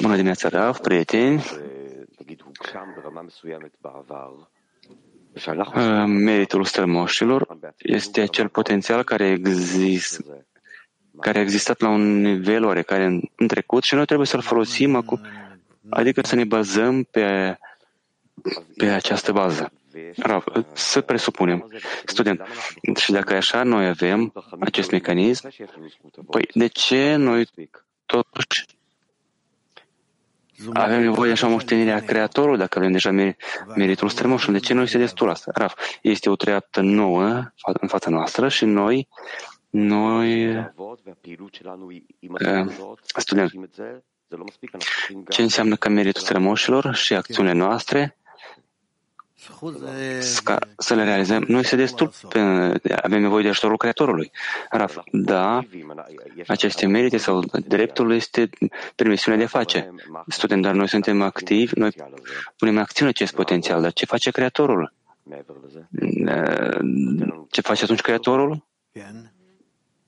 [0.00, 1.44] Bună dimineața, Rav, prieteni.
[6.06, 10.46] Meritul strămoșilor este acel potențial care există
[11.20, 14.94] care a existat la un nivel oarecare în, în trecut și noi trebuie să-l folosim
[14.94, 15.20] acum,
[15.88, 17.58] adică să ne bazăm pe,
[18.76, 19.72] pe această bază.
[20.16, 21.68] Rav, să presupunem,
[22.04, 22.40] student,
[22.96, 25.48] și dacă e așa, noi avem acest mecanism,
[26.30, 27.48] păi de ce noi
[28.06, 28.64] totuși
[30.72, 33.10] avem nevoie de așa moștenire a Creatorului, dacă avem deja
[33.76, 34.52] meritul strămoșul.
[34.52, 35.50] De ce nu este destul asta?
[35.54, 39.08] Raf, este o treaptă nouă în fața noastră și noi
[39.70, 40.56] noi
[43.16, 43.68] studiem
[45.28, 48.25] ce înseamnă că meritul strămoșilor și acțiunile noastre ca
[50.76, 52.38] să le realizăm, nu este destul, pe,
[53.02, 54.30] avem nevoie de ajutorul Creatorului.
[54.70, 55.60] Raf, da,
[56.46, 58.50] aceste merite sau dreptul este
[58.94, 59.94] permisiunea de a face.
[60.28, 61.90] Student, dar noi suntem activi, noi
[62.56, 64.92] punem în acțiune acest potențial, dar ce face Creatorul?
[66.26, 66.78] Eh,
[67.50, 68.66] ce face atunci Creatorul?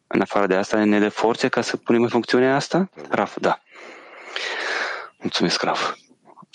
[0.06, 2.90] În afară de asta, ne dă forțe ca să punem în funcțiune asta?
[3.08, 3.60] Raf, da.
[5.18, 5.94] Mulțumesc, Raf.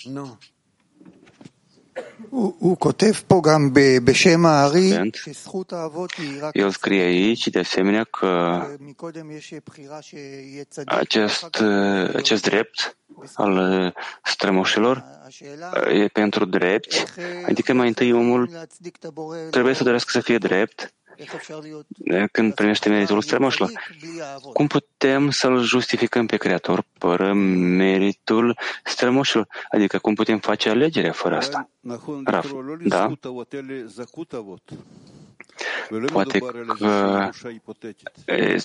[0.02, 0.12] Nu.
[0.12, 0.26] No.
[4.88, 5.16] Atent.
[6.52, 8.62] El scrie aici, de asemenea, că
[10.84, 12.96] acest, uh, acest drept
[13.34, 13.92] al uh,
[14.22, 15.04] strămoșilor
[15.86, 17.14] uh, e pentru drept,
[17.46, 18.50] adică mai întâi omul
[19.50, 20.94] trebuie să dorească să fie drept
[22.32, 23.70] când primește meritul strămoșilor.
[24.52, 29.46] Cum putem să-L justificăm pe Creator fără meritul strămoșilor?
[29.70, 31.68] Adică cum putem face alegerea fără asta?
[32.24, 32.52] Raf,
[32.84, 33.12] da?
[36.12, 36.38] Poate
[36.78, 37.30] că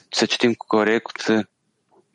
[0.09, 1.47] să citim corect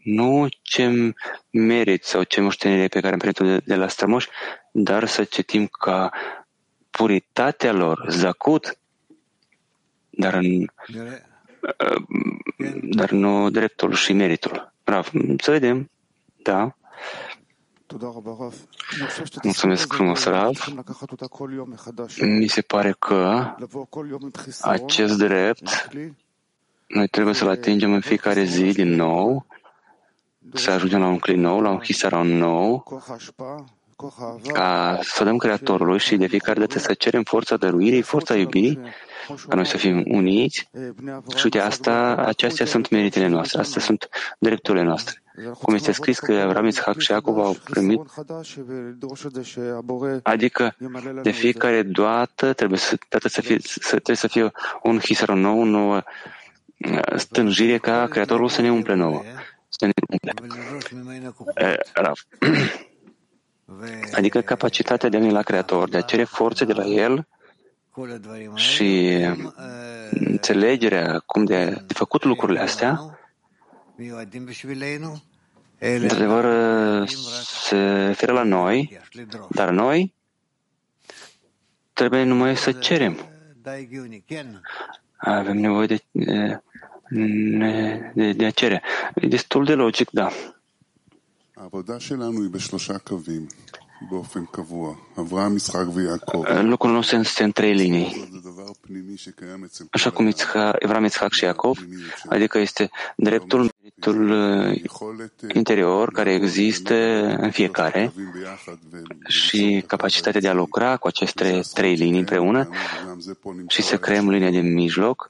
[0.05, 1.15] nu ce
[1.51, 4.29] merit sau ce moștenire pe care am primit de, de la strămoși,
[4.73, 6.11] dar să citim ca
[6.91, 8.79] puritatea lor, zacut,
[10.17, 10.67] dar, în,
[12.83, 14.73] dar nu dreptul și meritul.
[14.85, 15.09] Bravo.
[15.37, 15.91] Să vedem.
[16.43, 16.77] Da.
[19.43, 20.65] Mulțumesc frumos, Rav.
[22.21, 23.55] Mi se pare că
[24.61, 25.89] acest drept
[26.87, 29.47] noi trebuie să-l atingem în fiecare zi din nou,
[30.53, 33.03] să ajungem la un clin nou, la un hisaron nou,
[34.53, 38.79] ca să dăm Creatorului și de fiecare dată să cerem forța dăruirii, forța iubirii,
[39.49, 40.69] ca noi să fim uniți.
[41.37, 45.23] Și uite, asta, acestea sunt meritele noastre, astea sunt drepturile noastre.
[45.63, 48.01] Cum este scris că Avram, Isaac și Iacov au primit,
[50.23, 50.77] adică
[51.23, 54.51] de fiecare dată trebuie să, dată să, fie, să, trebuie să fie
[54.83, 56.03] un hisaron nou, o nouă
[57.17, 59.23] stânjire ca Creatorul să ne umple nouă.
[59.69, 60.33] Să ne umple.
[64.13, 67.27] Adică capacitatea de a la Creator, de a cere forțe de la El
[68.55, 69.21] și
[70.11, 73.19] înțelegerea cum de, de făcut lucrurile astea,
[75.79, 76.45] într-adevăr,
[77.45, 79.01] se referă la noi,
[79.49, 80.15] dar noi
[81.93, 83.19] trebuie numai să cerem.
[85.17, 86.61] Avem nevoie de, de,
[88.15, 88.83] de, de a cere.
[89.15, 90.31] E destul de logic, da.
[96.63, 98.29] Lucrul nostru este în trei linii.
[99.91, 100.33] Așa cum
[100.79, 101.79] Evram, Itzhak și Iacov,
[102.29, 106.95] adică este dreptul, meritul interior care există
[107.41, 108.13] în fiecare
[109.27, 112.69] și capacitatea de a lucra cu aceste trei linii împreună
[113.67, 115.29] și să creăm linia de mijloc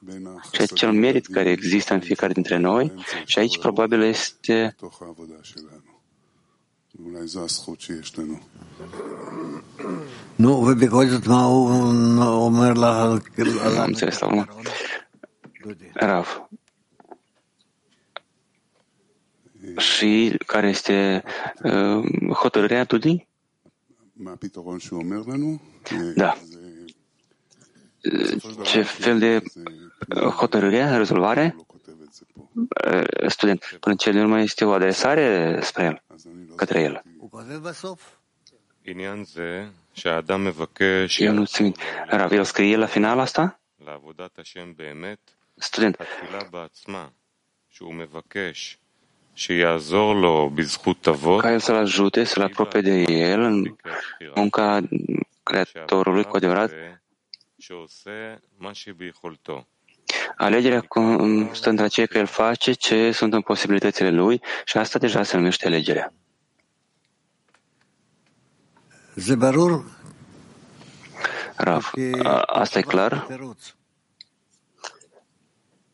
[0.51, 2.93] și acel merit care există în fiecare dintre noi
[3.25, 4.75] și aici probabil este
[10.35, 10.61] nu,
[13.79, 14.45] am înțeles la urmă.
[15.93, 16.47] Rav.
[19.77, 21.23] Și care este
[21.63, 23.27] uh, hotărârea Dudi?
[26.15, 26.37] Da.
[28.63, 29.43] Ce fel de
[30.29, 31.55] hotărâre, rezolvare?
[33.27, 36.01] Student, până ce nu mai este o adresare spre el,
[36.55, 37.01] către el.
[41.23, 41.75] Eu nu țin.
[42.07, 43.59] Rav, el scrie la final asta?
[45.55, 45.97] Student.
[51.37, 53.75] Ca el să-l ajute, să-l apropie de el în
[54.35, 54.81] munca
[55.43, 56.71] Creatorului cu adevărat.
[60.37, 65.23] Alegerea constă între aceea că el face ce sunt în posibilitățile lui și asta deja
[65.23, 66.13] se numește alegerea.
[71.55, 71.91] Rav,
[72.45, 73.27] asta e clar?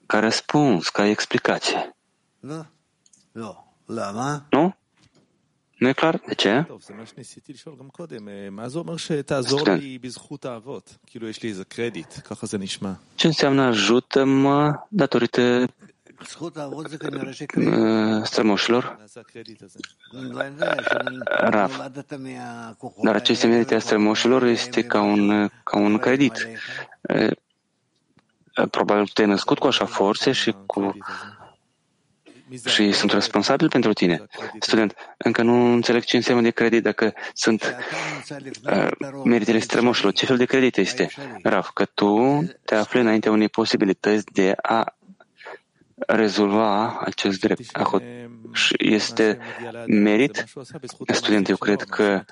[0.06, 1.96] Ca răspuns, ca explicație.
[2.40, 3.74] Nu?
[4.50, 4.76] Nu
[5.90, 6.22] e clar?
[6.28, 6.66] De ce?
[13.16, 15.66] Ce înseamnă ajută-mă datorită
[18.24, 18.98] strămoșilor?
[21.26, 21.92] Rav.
[23.04, 26.48] Dar aceste merite a strămoșilor este ca un, ca un credit.
[28.72, 30.98] Probabil te-ai născut cu așa forțe și cu
[32.66, 34.26] și sunt responsabil pentru tine.
[34.60, 37.76] Student, încă nu înțeleg ce înseamnă de credit dacă sunt
[38.72, 38.88] uh,
[39.24, 40.14] meritele strămoșilor.
[40.14, 41.10] Ce fel de credit este?
[41.44, 44.96] Rav, că tu te afli înaintea unei posibilități de a
[46.08, 47.62] rezolva acest drept.
[48.54, 49.40] Și este
[49.88, 50.46] merit?
[51.08, 52.24] Student, eu cred că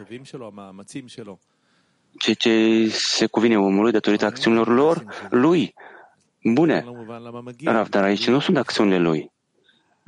[2.18, 5.74] ceea ce se cuvine omului datorită acțiunilor lor, lui,
[6.44, 6.86] bune.
[7.64, 9.32] Rav, dar aici nu sunt acțiunile lui.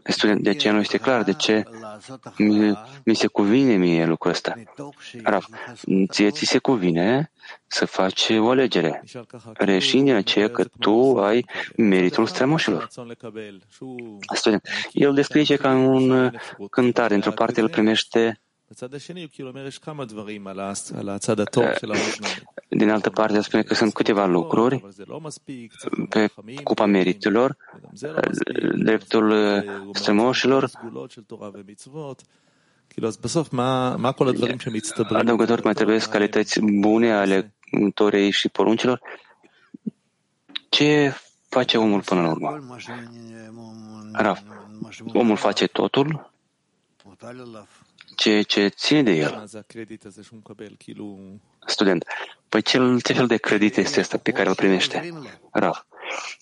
[0.03, 1.23] Student, de ce nu este clar?
[1.23, 1.63] De ce
[2.37, 4.53] mi, mi se cuvine mie lucrul ăsta?
[5.23, 5.45] Rav,
[6.09, 7.31] ție ți se cuvine
[7.67, 9.03] să faci o alegere,
[9.53, 11.45] reșind din aceea că tu ai
[11.77, 12.87] meritul strămoșilor.
[14.33, 16.31] Student, el descrie ca un
[16.69, 18.41] cântar, într-o parte el primește
[22.67, 24.83] Din altă parte, spune că sunt câteva lucruri
[26.09, 26.31] pe
[26.63, 27.57] cupa meritelor,
[28.75, 29.33] dreptul
[29.93, 30.69] strămoșilor,
[35.09, 37.53] adăugător mai trebuie calități bune ale
[37.93, 39.01] Torei și poruncilor.
[40.69, 41.13] Ce
[41.49, 42.59] face omul până la urmă?
[44.11, 44.39] Rav,
[45.13, 46.31] omul face totul,
[48.21, 49.43] ceea ce ține de el.
[51.65, 52.05] Student,
[52.49, 55.09] păi ce, ce fel de credit este asta pe care îl primește?
[55.51, 55.85] Rav,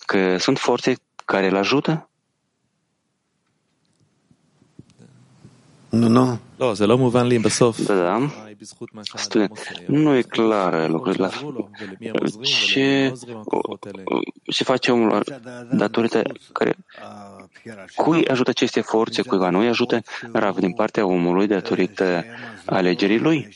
[0.06, 2.10] că sunt forțe care îl ajută?
[5.90, 6.40] Nu, nu.
[7.86, 8.30] Da, da.
[9.14, 11.32] Student, nu e clar lucrurile la
[12.42, 13.14] ce,
[14.44, 15.24] ce face omul
[15.72, 16.76] datorită care
[17.96, 19.50] cui ajută aceste forțe, cuiva?
[19.50, 20.02] Nu îi ajută
[20.32, 22.26] rav din partea omului datorită
[22.66, 23.56] alegerii lui,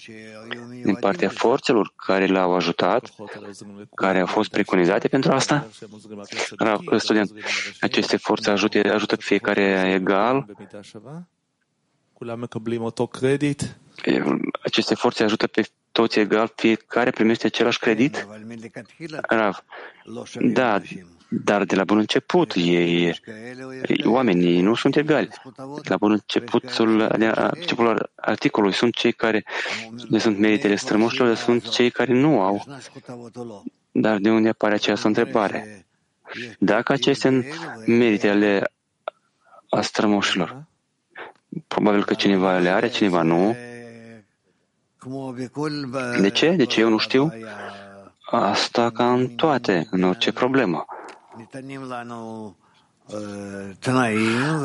[0.84, 3.14] din partea forțelor care l-au ajutat,
[3.96, 5.68] care au fost preconizate pentru asta.
[6.58, 7.32] Rav, student,
[7.80, 10.46] aceste forțe ajută, ajută pe fiecare egal,
[14.64, 18.28] aceste forțe ajută pe toți egal, fiecare primește același credit?
[19.22, 19.64] Rav,
[20.40, 20.82] da,
[21.30, 23.20] dar de la bun început, ei,
[24.06, 25.28] oamenii nu sunt egali.
[25.56, 27.08] De la bun începutul,
[27.54, 29.46] începutul articolului sunt cei care
[30.10, 32.64] le sunt meritele strămoșilor, sunt cei care nu au.
[33.92, 35.86] Dar de unde apare această întrebare?
[36.60, 37.48] Dacă aceste
[37.86, 38.72] merite ale
[39.70, 40.66] a strămoșilor,
[41.68, 43.56] probabil că cineva le are, cineva nu,
[46.22, 46.50] de ce?
[46.50, 47.34] De ce eu nu știu?
[48.32, 50.86] Asta ca în toate, în orice problemă.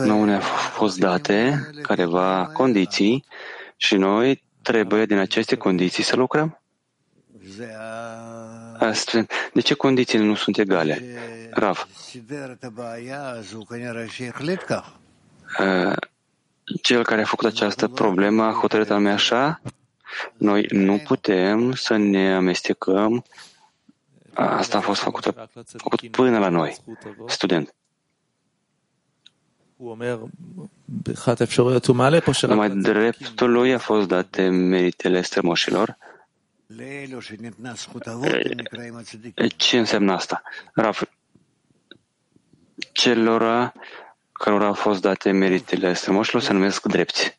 [0.04, 3.24] Nu ne-au fost date careva condiții
[3.76, 6.60] și noi trebuie din aceste condiții să lucrăm.
[8.78, 11.02] Astfel, de ce condițiile nu sunt egale?
[11.50, 11.88] Rav.
[16.82, 19.60] Cel care a făcut această problemă a hotărât anume așa?
[20.36, 23.24] Noi nu putem să ne amestecăm.
[24.34, 25.34] Asta a fost făcut,
[25.76, 26.76] făcut până la noi,
[27.26, 27.74] student.
[32.40, 35.96] Numai dreptul lui a fost date meritele strămoșilor.
[39.56, 40.42] Ce înseamnă asta?
[40.72, 41.02] Raf,
[42.92, 43.72] celor
[44.32, 47.38] cărora au fost date meritele strămoșilor se numesc drepți.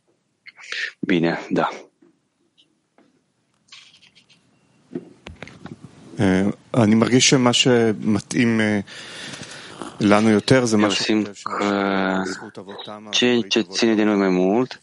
[1.00, 1.70] Bine, da.
[6.75, 8.61] אני מרגיש שמה שמתאים
[10.01, 12.23] eu simt că
[13.11, 14.81] ce, ce ține de noi mai mult,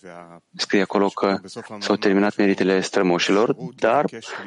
[0.55, 1.39] scrie acolo că
[1.79, 4.05] s-au terminat meritele strămoșilor, dar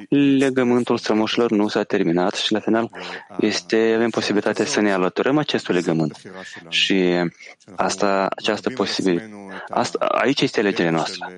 [0.08, 2.90] legământul strămoșilor nu s-a terminat și la final
[3.38, 6.20] este, avem posibilitatea să ne alăturăm acestui legământ.
[6.68, 7.04] Și
[7.76, 9.32] asta, această posibilitate,
[9.68, 11.32] asta, aici este alegerea noastră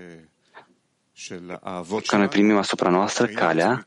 [2.05, 3.83] că noi primim asupra noastră calea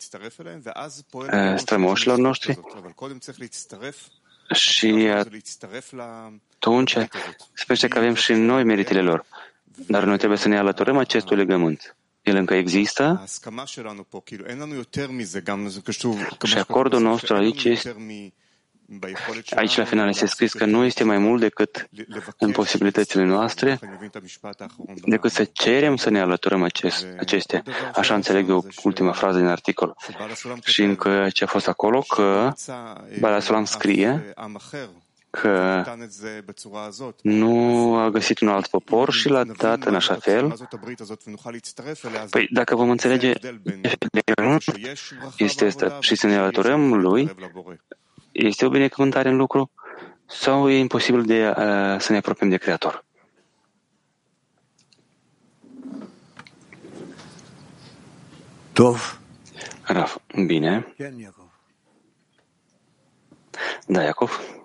[1.57, 2.59] strămoșilor noștri
[4.53, 5.13] și
[6.55, 6.97] atunci
[7.53, 9.25] sper că avem și noi meritele lor.
[9.87, 11.97] Dar noi trebuie să ne alăturăm acestui legământ.
[12.23, 13.25] El încă există
[16.45, 17.97] și acordul nostru aici este
[19.55, 21.89] Aici, la final, este scris că nu este mai mult decât
[22.39, 23.79] în posibilitățile noastre,
[25.05, 27.63] decât să cerem să ne alăturăm acest, acestea.
[27.95, 29.97] Așa înțeleg eu ultima frază din articol.
[30.65, 32.53] Și încă ce a fost acolo, că
[33.21, 34.35] Balasulam scrie
[35.41, 35.85] că
[37.23, 40.55] nu a găsit un alt popor și l-a dat în așa fel.
[42.31, 43.33] Păi, dacă vom înțelege
[45.37, 47.35] este asta și să ne alăturăm lui,
[48.34, 49.72] este o binecuvântare în lucru
[50.26, 51.56] sau e imposibil de uh,
[52.00, 53.06] să ne apropiem de Creator?
[58.74, 59.20] Tov.
[59.84, 60.96] Raf, bine.
[63.88, 64.60] Da, Iacov.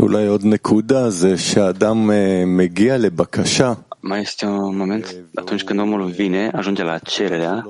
[0.00, 2.10] אולי עוד נקודה זה שאדם
[2.46, 3.72] מגיע לבקשה.
[4.02, 7.64] Mai este un moment atunci când omul vine, ajunge la cererea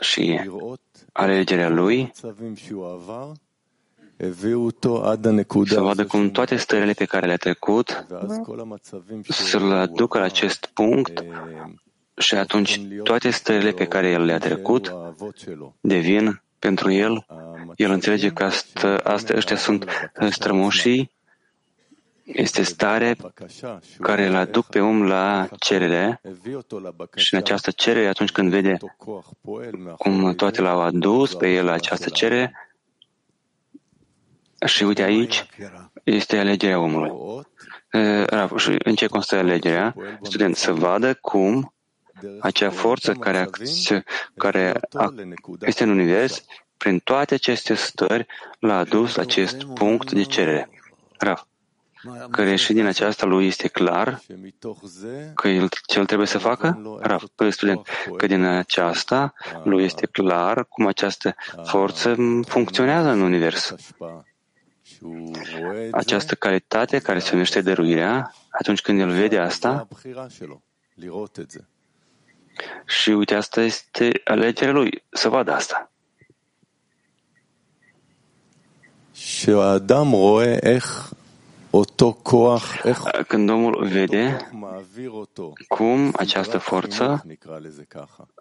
[0.00, 0.40] și
[1.12, 2.10] alegerea lui
[5.66, 8.06] să vadă cum toate stările pe care le-a trecut
[9.28, 11.24] să-l aducă la acest punct.
[12.16, 14.94] Și atunci toate stările pe care el le-a trecut
[15.80, 17.26] devin pentru el,
[17.76, 21.16] el înțelege că asta, asta ăștia sunt strămoșii
[22.32, 23.16] este stare
[24.00, 26.20] care îl aduc pe om la cerere
[27.14, 28.76] și în această cerere, atunci când vede
[29.98, 32.52] cum toate l-au adus pe el la această cerere,
[34.66, 35.46] și uite aici,
[36.04, 37.12] este alegerea omului.
[38.56, 39.94] Și în ce constă alegerea?
[40.22, 41.74] Student, să vadă cum
[42.40, 43.48] acea forță care,
[44.36, 44.80] care
[45.60, 46.44] este în univers,
[46.76, 48.26] prin toate aceste stări,
[48.58, 50.70] l-a adus la acest punct de cerere.
[51.18, 51.47] Rav,
[52.30, 54.20] că reșit din aceasta lui este clar
[55.34, 56.98] că el, ce el trebuie să facă?
[57.00, 57.86] Rav, student,
[58.16, 59.34] că din aceasta
[59.64, 61.34] lui este clar cum această
[61.64, 63.74] forță funcționează în univers
[65.90, 69.88] această calitate care se numește dăruirea, atunci când el vede asta,
[72.86, 75.90] și uite, asta este alegerea lui, să vadă asta.
[83.26, 84.50] Când omul vede
[85.68, 87.24] cum această forță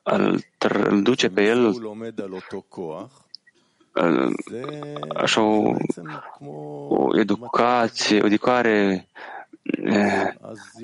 [0.04, 1.74] îl, îl duce pe el
[5.16, 5.76] așa o,
[6.90, 9.08] o educație, o educare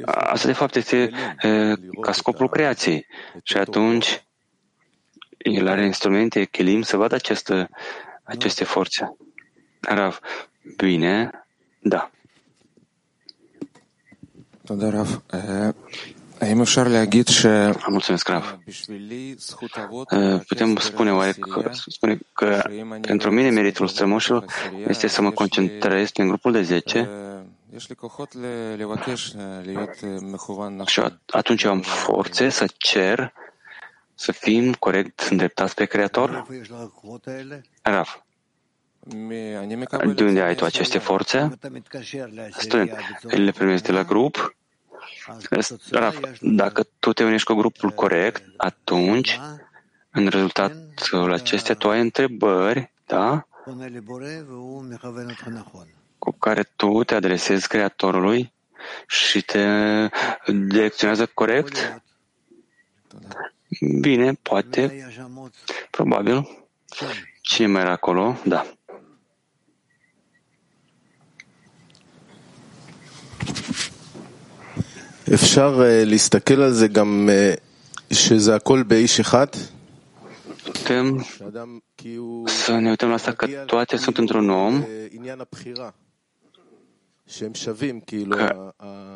[0.06, 1.12] Asta, de fapt, este
[2.02, 3.06] ca scopul creației.
[3.44, 4.26] Și atunci,
[5.38, 7.70] el are instrumente, echilim, să vadă această,
[8.24, 9.16] aceste forțe.
[9.80, 10.20] Rav,
[10.78, 11.46] bine,
[11.80, 12.12] da.
[14.66, 15.22] Da, Rav.
[17.88, 18.60] Mulțumesc, Rav.
[20.48, 22.62] Putem spune oare că, spune că
[23.02, 24.46] pentru mine meritul strămoșilor
[24.88, 27.10] este să mă concentrez în grupul de 10
[30.86, 33.34] și atunci am forțe să cer
[34.16, 36.48] să fim corect îndreptați pe Creator?
[37.82, 38.24] Rav,
[40.16, 41.58] de unde ai tu aceste forțe?
[42.52, 42.92] Student,
[43.22, 44.56] le primesc de la grup
[45.92, 49.40] Raf, dacă tu te unești cu grupul corect, atunci,
[50.12, 53.48] în rezultatul acestea, tu ai întrebări, da?
[56.18, 58.54] Cu care tu te adresezi Creatorului
[59.08, 59.68] și te
[60.46, 62.04] direcționează corect?
[64.00, 65.08] Bine, poate,
[65.90, 66.66] probabil.
[67.42, 68.38] Cine mai era acolo?
[68.46, 68.66] Da.
[75.35, 77.29] אפשר להסתכל על זה גם
[78.11, 79.47] שזה הכל באיש אחד?
[80.69, 81.25] Putem
[82.45, 84.85] să ne uităm la asta că toate sunt într-un om,
[88.29, 88.73] că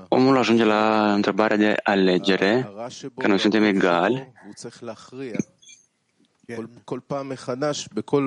[0.09, 2.73] omul ajunge la întrebarea de alegere,
[3.19, 4.33] că noi suntem egali,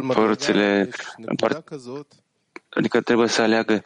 [0.10, 0.89] forțele,
[2.70, 3.82] adică trebuie să aleagă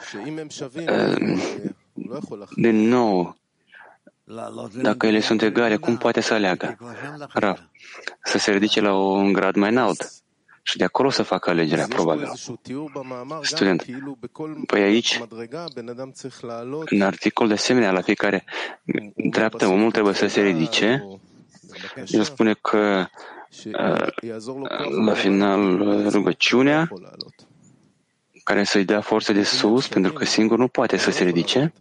[2.55, 3.37] din nou
[4.82, 6.78] dacă ele sunt egale, cum poate să aleagă?
[7.32, 7.70] Rav,
[8.22, 10.12] să se ridice la un grad mai înalt
[10.62, 12.30] și de acolo să facă alegerea, probabil.
[13.42, 13.84] Student,
[14.66, 15.20] păi aici,
[16.84, 18.44] în articol de asemenea, la fiecare
[19.30, 21.06] dreaptă, omul trebuie să se ridice.
[22.06, 23.06] El spune că
[25.04, 25.78] la final
[26.10, 26.88] rugăciunea
[28.44, 31.72] care să-i dea forță de sus, pentru că singur nu poate să se ridice,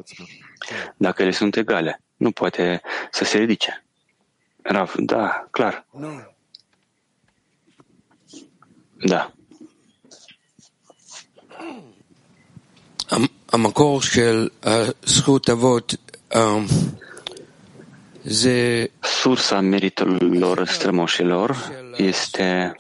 [0.98, 3.85] dacă ele sunt egale nu poate să se ridice.
[4.62, 5.87] Rav, da, clar.
[9.07, 9.33] Da.
[13.53, 14.49] המקור של
[15.03, 15.95] זכות אבות
[18.24, 18.87] זה...
[19.22, 21.57] Sursa meritelor strămoșilor
[21.97, 22.76] este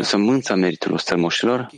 [0.00, 1.68] sămânța meritelor strămoșilor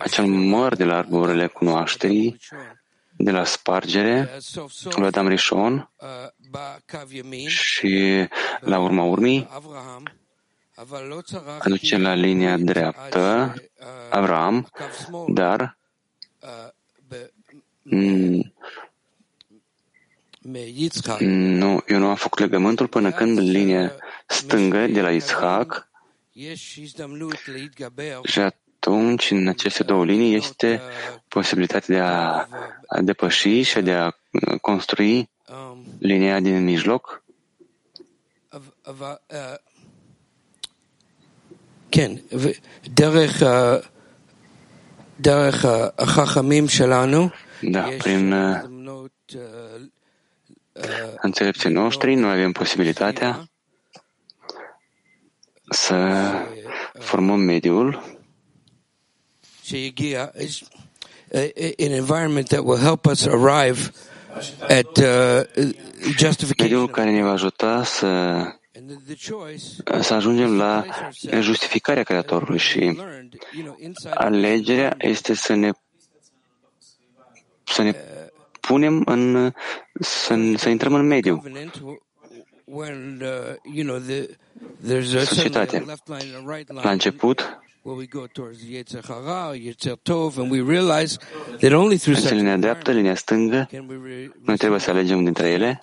[0.00, 2.36] acel măr de la arborele cunoașterii,
[3.16, 4.38] de la spargere,
[4.96, 5.90] lui Adam Rishon
[7.46, 8.26] și
[8.60, 9.48] la urma urmii
[11.58, 13.54] aduce la linia dreaptă
[14.10, 14.68] Avram,
[15.28, 15.76] dar
[21.18, 23.92] nu, eu nu am făcut legământul până când linia
[24.26, 25.88] stângă de la Isaac
[28.22, 28.40] și
[28.83, 30.81] atunci, în aceste două linii, este
[31.27, 32.47] posibilitatea de a,
[32.87, 34.11] a depăși și de a
[34.61, 35.29] construi
[35.99, 37.23] linia din mijloc?
[41.89, 42.21] כן,
[42.93, 43.43] דרך,
[45.19, 45.65] דרך
[45.97, 47.29] החכמים שלנו,
[47.61, 48.33] da, prin
[51.21, 53.49] înțelepții noștri, noi avem posibilitatea
[55.69, 56.31] să
[56.99, 58.17] formăm mediul
[59.63, 60.61] שהגיע, is
[61.31, 63.91] an environment that will help us arrive
[64.69, 65.43] at uh,
[66.17, 66.71] justification.
[66.71, 68.41] Mediul care ne va ajuta să,
[70.01, 70.85] să ajungem la
[71.39, 72.99] justificarea Creatorului și
[74.09, 75.71] alegerea este să ne
[77.63, 77.95] să ne
[78.59, 79.53] punem în
[79.99, 81.43] să, să intrăm în mediu
[82.69, 84.29] when uh, you know the
[84.81, 85.79] there's a societate.
[85.79, 87.59] left line and a right line La început,
[92.06, 93.68] Mergem linia dreaptă, linia stângă,
[94.42, 95.80] noi trebuie să alegem dintre ele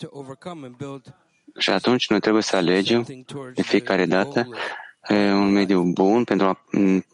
[1.58, 3.06] și atunci noi trebuie să alegem
[3.54, 4.48] de fiecare dată
[5.10, 6.66] un mediu bun pentru a,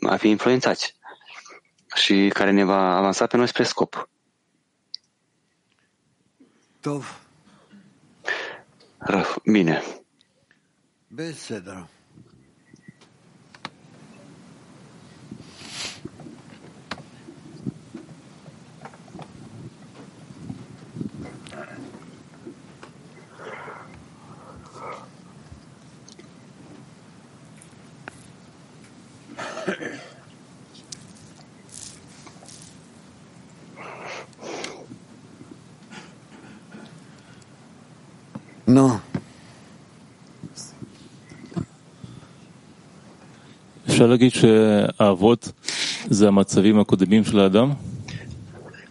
[0.01, 0.95] a fi influențați
[1.95, 4.09] și care ne va avansa pe noi spre scop.
[8.97, 9.83] Rău, bine.
[11.07, 11.33] Bine.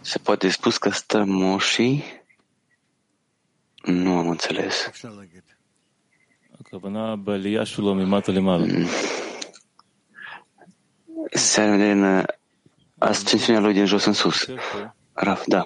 [0.01, 2.03] Se poate spus că strămoșii
[3.83, 4.89] nu am înțeles.
[8.57, 8.87] Mm.
[11.31, 12.25] Se are în
[12.97, 14.47] ascensiunea lui din jos în sus.
[15.13, 15.65] Raf, da.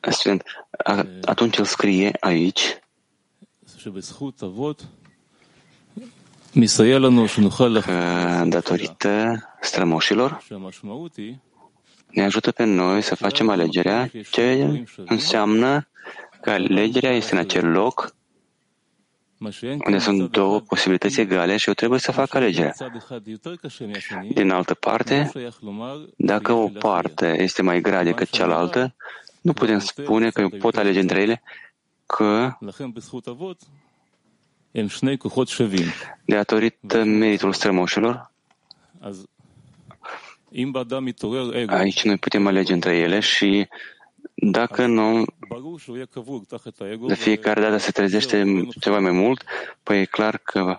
[0.00, 0.42] Student,
[1.24, 2.78] atunci el scrie aici
[7.80, 10.42] că datorită strămoșilor
[12.10, 15.88] ne ajută pe noi să facem alegerea, ce înseamnă
[16.40, 18.14] că alegerea este în acel loc
[19.84, 22.74] unde sunt două posibilități egale și eu trebuie să fac alegerea.
[24.28, 25.30] Din altă parte,
[26.16, 28.94] dacă o parte este mai grea decât cealaltă,
[29.40, 31.42] nu putem spune că eu pot alege între ele
[32.06, 32.56] că
[36.24, 38.30] datorită meritul strămoșilor,
[41.66, 43.68] aici noi putem alege între ele și
[44.34, 45.24] dacă nu,
[47.06, 49.44] de fiecare dată se trezește ceva mai mult,
[49.82, 50.78] păi e clar că,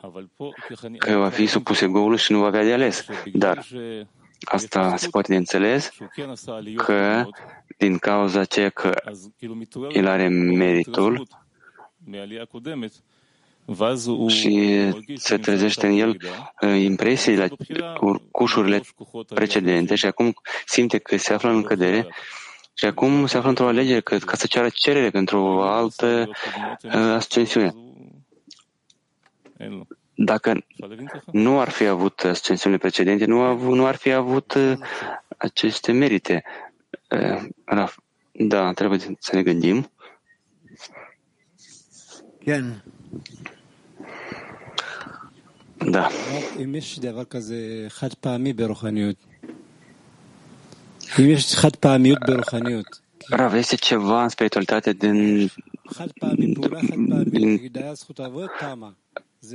[0.97, 3.05] că va fi supus egoului și nu va avea de ales.
[3.33, 3.65] Dar
[4.43, 5.91] asta se poate de înțeles
[6.75, 7.25] că
[7.77, 8.93] din cauza ceea că
[9.91, 11.27] el are meritul,
[14.27, 16.17] și se trezește în el
[16.77, 17.49] impresiile,
[18.01, 18.81] urcușurile
[19.33, 20.33] precedente și acum
[20.65, 22.07] simte că se află în cădere
[22.77, 26.29] și acum se află într-o alegere că, ca să ceară cerere pentru o altă
[26.83, 27.73] uh, ascensiune.
[30.13, 30.65] Dacă
[31.31, 34.73] nu ar fi avut ascensiunile precedente, nu, av- nu ar fi avut uh,
[35.37, 36.43] aceste merite.
[37.09, 37.93] Uh,
[38.31, 39.91] da, trebuie să ne gândim.
[42.43, 42.83] Gen.
[45.77, 46.09] Da.
[53.29, 55.51] Rav, este ceva în spiritualitate din,
[57.25, 57.71] din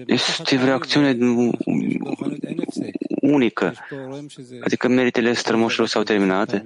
[0.06, 1.16] este o acțiune
[3.20, 3.74] unică.
[4.60, 6.64] Adică meritele strămoșilor s-au terminat.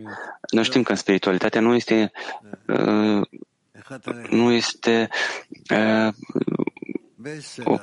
[0.51, 2.11] Noi știm că în spiritualitatea nu este
[2.67, 3.27] uh,
[4.31, 5.09] nu este
[5.71, 6.13] uh,
[7.65, 7.79] o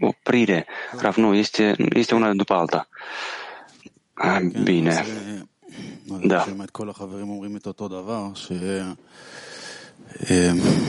[0.00, 0.66] oprire.
[0.98, 2.88] raf, nu, este, este una după alta.
[4.14, 5.04] Ah, bine.
[6.22, 6.44] Da.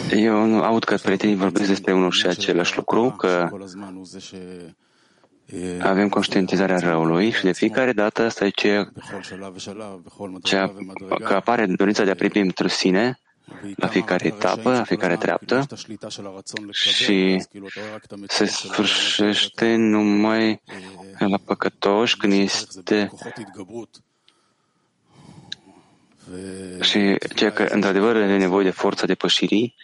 [0.10, 3.50] Eu aud că prietenii vorbesc despre unul și același lucru, că
[5.82, 8.88] avem conștientizarea răului și de fiecare dată asta e ce,
[10.44, 10.74] ce
[11.24, 13.20] că apare dorința de a primi într sine
[13.76, 15.68] la fiecare etapă, la fiecare treaptă
[16.72, 17.46] și
[18.28, 20.62] se sfârșește numai
[21.18, 23.12] la păcătoș când este
[26.82, 29.76] și ceea că, într-adevăr, are nevoie de forța depășirii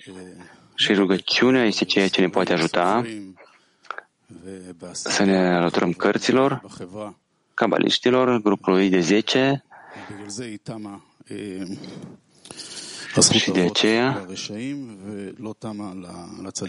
[0.75, 3.05] și rugăciunea este ceea ce ne poate ajuta
[4.91, 6.61] să ne alăturăm cărților,
[7.53, 9.63] cabaliștilor, grupului de 10,
[13.21, 14.25] și de aceea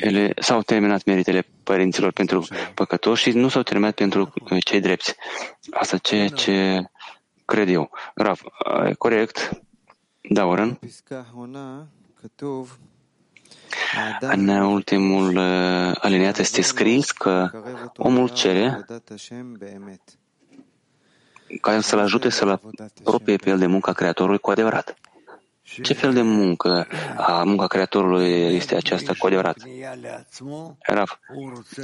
[0.01, 4.33] ele s-au terminat meritele părinților pentru păcătoși și nu s-au terminat pentru
[4.65, 5.15] cei drepți.
[5.71, 6.85] Asta ceea ce
[7.45, 7.91] cred eu.
[8.15, 8.41] Rav,
[8.99, 9.63] corect?
[10.21, 10.79] Da, Oren?
[14.21, 17.51] În ultimul uh, aliniat este scris că
[17.97, 18.85] omul cere
[21.61, 22.61] ca să-l ajute să-l
[23.05, 24.95] apropie pe el de munca Creatorului cu adevărat.
[25.83, 29.57] Ce fel de muncă a munca Creatorului este aceasta cu adevărat?
[30.79, 31.19] Rav,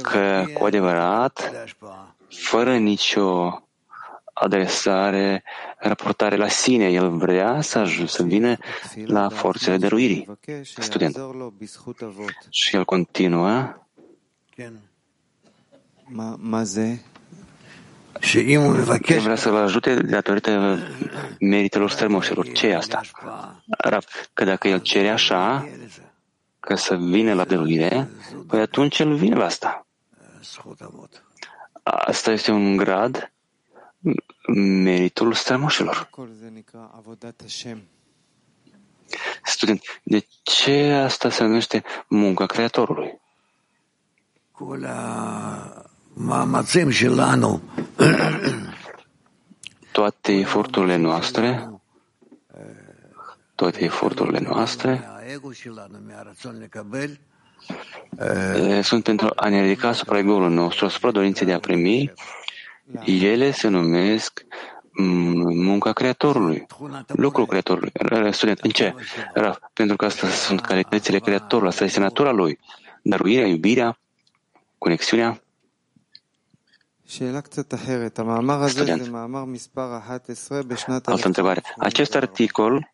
[0.01, 1.51] că cu adevărat,
[2.27, 3.61] fără nicio
[4.33, 5.43] adresare,
[5.77, 8.57] raportare la sine, el vrea să, ajung, să vină
[9.05, 10.27] la forțele dăruirii.
[10.61, 11.17] Student.
[12.49, 13.75] Și el continuă.
[19.05, 20.79] El vrea să-l ajute datorită
[21.39, 22.51] meritelor strămoșilor.
[22.51, 23.01] Ce e asta?
[23.67, 25.69] Rav, că dacă el cere așa,
[26.59, 28.09] că să vină la dăruire,
[28.47, 29.85] păi atunci el vine la asta.
[31.83, 33.31] Asta este un grad,
[34.55, 36.09] meritul strămoșilor.
[39.43, 43.19] Student, de ce asta se numește munca Creatorului?
[49.91, 51.69] Toate eforturile noastre,
[53.55, 55.09] toate eforturile noastre
[58.81, 62.13] sunt pentru a ne ridica asupra ego-ului nostru, asupra dorinței de a primi.
[63.05, 64.45] Ele se numesc
[65.53, 66.65] munca Creatorului,
[67.07, 67.91] lucrul Creatorului.
[68.31, 68.95] Student, în ce?
[69.73, 72.59] Pentru că asta sunt calitățile Creatorului, asta este natura lui.
[73.01, 73.99] Daruirea, iubirea,
[74.77, 75.41] conexiunea.
[78.67, 79.01] Student.
[81.05, 81.61] Altă întrebare.
[81.77, 82.91] Acest articol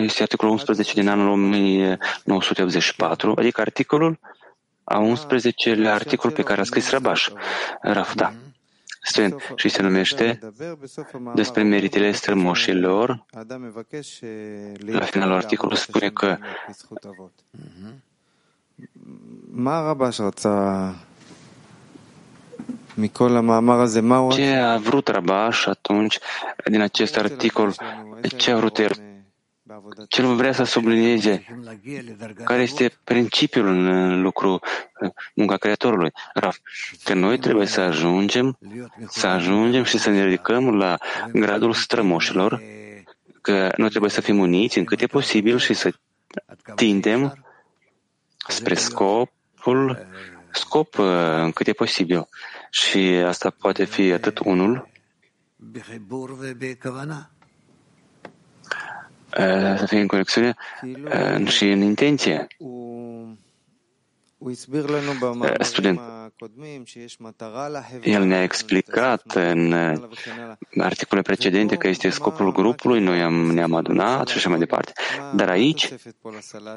[0.00, 4.18] este articolul 11 din anul 1984, adică articolul
[4.84, 7.28] a 11 articol pe care a scris Rabaș,
[7.80, 8.34] Rafda.
[9.00, 10.38] Student, și se numește
[11.34, 13.24] despre meritele strămoșilor.
[14.86, 16.38] La finalul articolului spune că
[24.30, 26.18] ce a vrut Rabaș atunci
[26.64, 27.74] din acest articol?
[28.36, 28.92] Ce a vrut el?
[30.08, 31.44] Ce vrea să sublinieze?
[32.44, 34.60] Care este principiul în lucru,
[35.34, 36.10] munca Creatorului?
[36.34, 36.56] Raf,
[37.04, 38.58] că noi trebuie să ajungem,
[39.08, 40.98] să ajungem și să ne ridicăm la
[41.32, 42.62] gradul strămoșilor,
[43.40, 45.90] că noi trebuie să fim uniți în cât e posibil și să
[46.74, 47.44] tindem
[48.48, 50.06] spre scopul,
[50.50, 50.98] scop
[51.42, 52.28] în cât e posibil.
[52.70, 54.88] Și asta poate fi atât unul
[59.76, 60.54] să fie în conexiune
[61.46, 62.46] și în intenție.
[65.60, 66.00] Student,
[68.02, 69.72] el ne-a explicat în
[70.78, 74.92] articole precedente că este scopul grupului, noi am, ne-am adunat și așa mai departe.
[75.34, 75.92] Dar aici,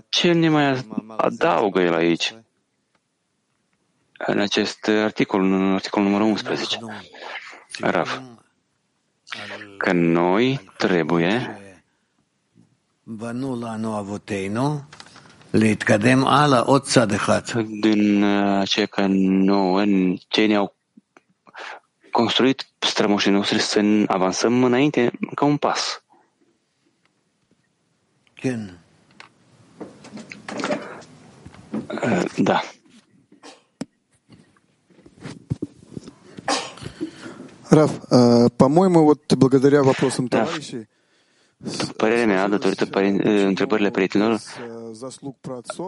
[0.10, 0.86] ce ne mai
[1.18, 2.36] adaugă el aici?
[4.26, 6.78] În acest articol, în articolul numărul 11.
[7.80, 8.20] Raf,
[9.78, 11.60] că noi trebuie
[17.80, 19.84] din aceea că nouă,
[20.28, 20.76] cei ne-au
[22.12, 26.04] construit strămoșii noștri să avansăm înainte ca un pas.
[32.38, 32.62] Da.
[37.72, 40.88] Раф, а, по-моему, вот благодаря вопросам товарищей...
[42.00, 42.88] Параллельно надо только
[43.52, 43.92] интерберле
[44.94, 45.88] заслуг праотцов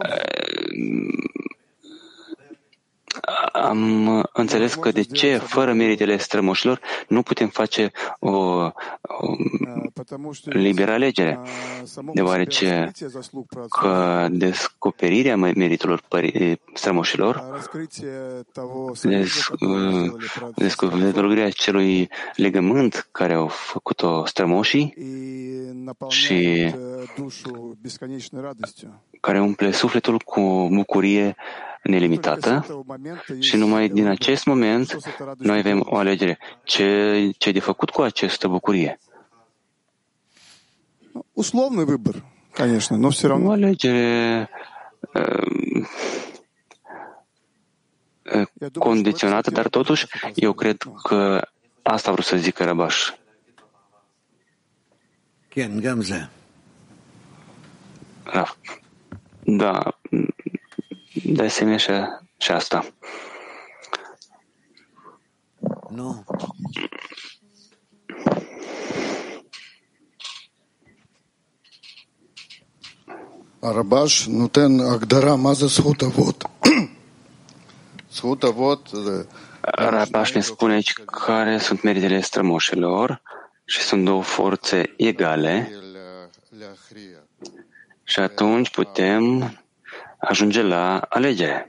[3.52, 8.70] am înțeles că de ce, fără meritele strămoșilor, nu putem face o, o
[10.44, 11.40] liberă alegere,
[12.12, 12.90] deoarece
[13.68, 16.02] că descoperirea meritelor
[16.74, 17.62] strămoșilor,
[20.54, 24.94] descoperirea celui legământ care au făcut-o strămoșii
[26.08, 26.72] și
[29.20, 31.36] care umple sufletul cu bucurie
[31.83, 32.83] nelimitată
[33.39, 34.97] și numai din acest moment
[35.37, 36.39] noi avem o alegere.
[36.63, 38.99] Ce, ce de făcut cu această bucurie?
[41.33, 42.15] Условный выбор,
[42.53, 43.49] конечно, но все равно.
[43.49, 44.49] O alegere
[48.79, 51.47] condiționată, dar totuși eu cred că
[51.81, 53.13] asta vreau să zică Rabaș.
[59.43, 59.99] Da,
[61.22, 61.90] de asemenea și,
[62.38, 62.86] și asta.
[65.90, 66.24] Nu.
[73.62, 76.44] הרבש נותן הגדרה מה זה זכות אבות.
[78.12, 79.24] זכות אבות זה...
[80.34, 83.22] Ne spune aici care sunt meritele strămoșilor
[83.64, 85.70] și sunt două forțe egale
[88.04, 89.52] și atunci putem
[90.23, 91.59] ajunge la alegere.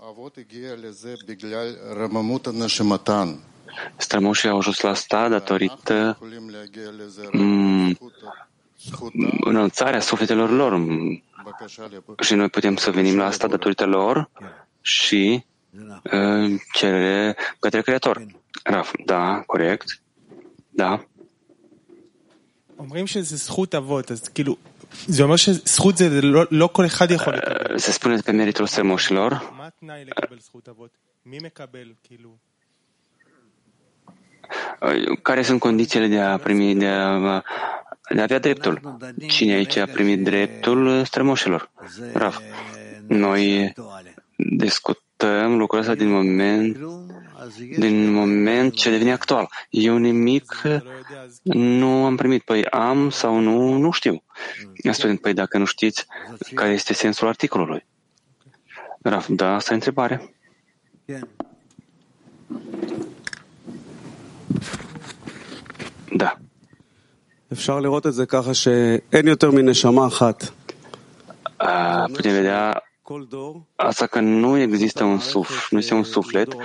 [0.00, 3.34] האבות הגיע לזה בגלל רממות הנשמתן.
[3.98, 6.18] Strămoșii au ajuns la asta datorită
[7.32, 7.98] mm,
[9.40, 10.80] înălțarea sufletelor lor
[12.20, 14.30] și noi putem să venim la asta datorită lor
[14.80, 15.44] și
[16.12, 18.26] uh, cerere către Creator.
[18.62, 20.00] Raf, da, corect.
[20.70, 21.00] Da.
[22.78, 24.56] אומרים שזה זכות אבות, אז כאילו,
[25.06, 27.76] זה אומר שזכות זה לא, לא כל אחד יכול לקבל.
[27.76, 29.32] Se spune pe meritul strămoșilor.
[29.56, 30.90] מה התנאי לקבל זכות אבות?
[31.26, 32.30] מי מקבל, כאילו?
[35.22, 37.42] Care sunt condițiile de a primi, de a,
[38.14, 38.98] de a avea dreptul?
[39.28, 41.70] Cine aici a primit dreptul strămoșilor?
[42.12, 42.38] Raf.
[43.06, 43.72] Noi
[44.36, 46.76] discutăm lucrul ăsta din moment,
[47.78, 49.48] din moment ce devine actual.
[49.70, 50.62] Eu nimic
[51.42, 52.42] nu am primit.
[52.42, 54.22] Păi am sau nu, nu știu.
[54.90, 56.06] Student, păi dacă nu știți
[56.54, 57.86] care este sensul articolului.
[59.02, 60.34] Raf, da, asta e întrebare.
[66.16, 66.38] Da.
[67.52, 70.52] אפשר לראות את זה ככה שאין יותר מנשמה אחת.
[72.14, 72.82] Putem vedea
[73.75, 76.55] asta că nu există un suf, nu este un suflet.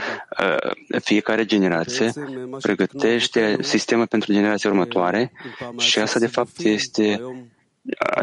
[1.03, 2.13] Fiecare generație
[2.61, 5.33] pregătește sistemul pentru generația următoare
[5.77, 7.21] și asta de fapt este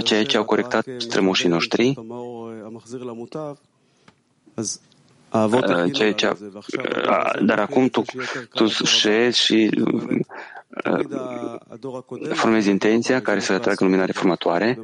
[0.03, 1.93] ceea ce au corectat strămoșii noștri.
[5.91, 6.37] ceea ce,
[7.41, 8.03] dar acum tu,
[8.53, 9.69] tu șezi și
[12.33, 14.79] formezi intenția care să atragă lumina reformatoare,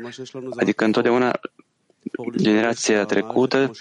[0.57, 1.39] adică întotdeauna
[2.35, 3.71] generația trecută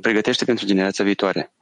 [0.00, 1.52] pregătește pentru generația viitoare.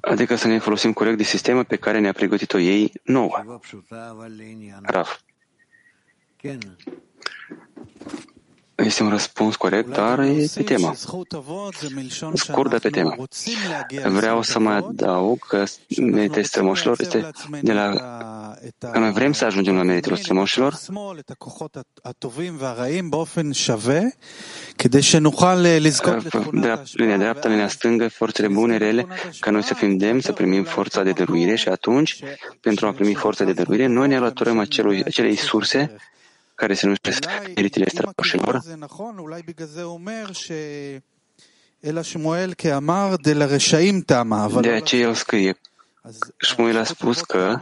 [0.00, 3.60] Adică să ne folosim corect de sistemă pe care ne-a pregătit-o ei nouă.
[4.82, 5.20] Raf.
[8.84, 10.94] Este un răspuns corect, dar e pe temă.
[12.34, 13.14] Scurt pe temă.
[14.04, 15.64] Vreau să mai adaug că
[15.96, 17.30] meritul strămoșilor este
[17.62, 17.92] de la
[18.92, 20.74] că noi vrem să ajungem la meritul strămoșilor
[21.24, 21.34] de
[26.92, 29.06] linia dreaptă, linia stângă, forțele bune, rele,
[29.40, 32.22] ca noi să fim demni, să primim forța de dăruire și atunci,
[32.60, 35.96] pentru a primi forța de dăruire, noi ne alăturăm acelui, acelei surse
[36.62, 38.60] care se numesc meritele strămoșilor.
[44.60, 45.58] De aceea el scrie,
[46.38, 47.58] Shmuel a spus că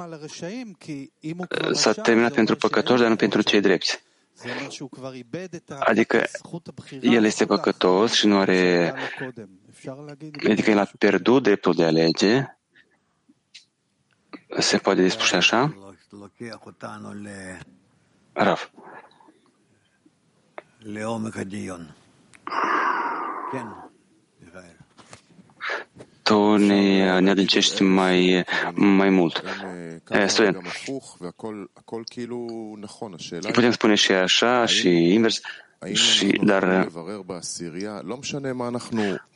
[1.73, 4.03] s-a terminat pentru păcători, dar nu pentru cei drepți.
[5.79, 6.25] Adică
[7.01, 8.95] el este păcătos și nu are...
[10.51, 12.45] Adică el a pierdut dreptul de a alege.
[14.59, 15.75] Se poate dispune așa?
[18.33, 18.69] Raf.
[26.23, 29.43] Tu ne, ne adâncești mai, mai mult.
[30.27, 30.57] Student.
[33.53, 35.41] Putem spune și așa și invers,
[35.93, 36.89] și, dar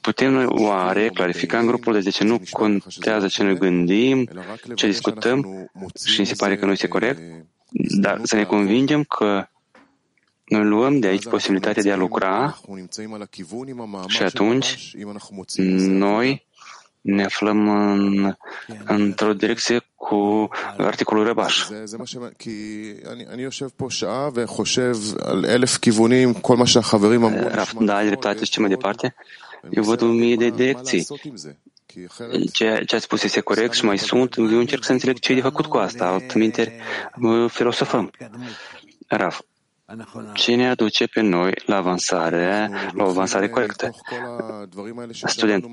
[0.01, 4.28] putem noi oare clarifica în grupul de ce nu contează ce noi gândim,
[4.74, 5.68] ce discutăm
[6.07, 7.20] și mi se pare că nu este corect,
[8.01, 9.49] dar să ne convingem că
[10.45, 12.61] noi luăm de aici posibilitatea de a lucra
[14.07, 14.95] și atunci
[15.76, 16.47] noi
[17.01, 18.34] ne aflăm în,
[18.84, 21.68] într-o direcție cu articolul Răbaș.
[27.80, 29.14] Da, ai dreptate și ce mai departe.
[29.70, 31.07] Eu văd un mie de direcții.
[32.53, 35.34] Ce, ce ați spus este corect și mai sunt, eu încerc să înțeleg ce e
[35.34, 36.76] de făcut cu asta, altminte
[37.49, 38.11] filosofăm.
[39.07, 39.40] Raf,
[40.35, 43.91] ce ne aduce pe noi la avansare, la o avansare corectă?
[45.12, 45.64] Student,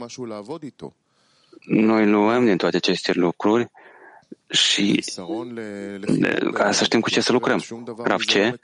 [1.65, 3.71] noi luăm din toate aceste lucruri
[4.49, 5.03] și
[6.53, 7.63] ca să știm cu ce să lucrăm.
[8.03, 8.59] Raf, ce?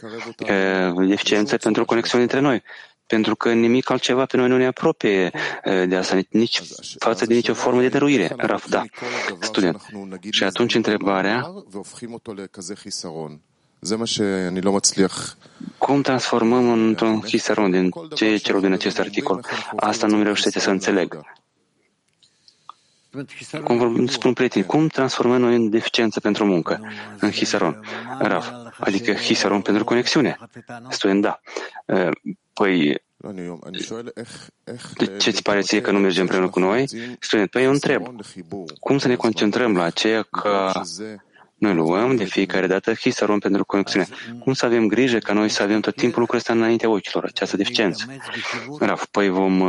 [1.10, 2.64] Eficiență pentru conexiune între noi.
[3.06, 5.32] Pentru că nimic altceva pe noi nu ne apropie
[5.64, 6.62] de asta, nici
[7.00, 8.34] față de nicio formă de dăruire.
[8.38, 8.84] Raf, da,
[9.40, 9.86] student.
[10.32, 11.54] Și atunci întrebarea
[15.78, 19.46] cum transformăm într-un hisaron din ce e celul din acest articol?
[19.76, 21.22] Asta nu mi reușește să înțeleg.
[23.64, 26.82] cum vorbim, spun prieteni, cum transformăm noi în deficiență pentru muncă,
[27.20, 27.82] în hisaron?
[28.20, 30.38] Rav, adică hisaron pentru conexiune.
[30.90, 31.40] Student, da.
[32.54, 33.02] Păi,
[34.98, 36.88] de ce ți pare ție că nu mergem împreună cu noi?
[37.20, 38.08] Student, păi eu întreb,
[38.80, 40.72] cum să ne concentrăm la aceea că
[41.58, 44.08] noi luăm de fiecare dată hisaron pentru conexiune.
[44.40, 47.58] Cum să avem grijă ca noi să avem tot timpul lucrul ăsta înaintea ochilor, această
[47.58, 48.06] deficiență?
[48.80, 49.64] Rav, păi vom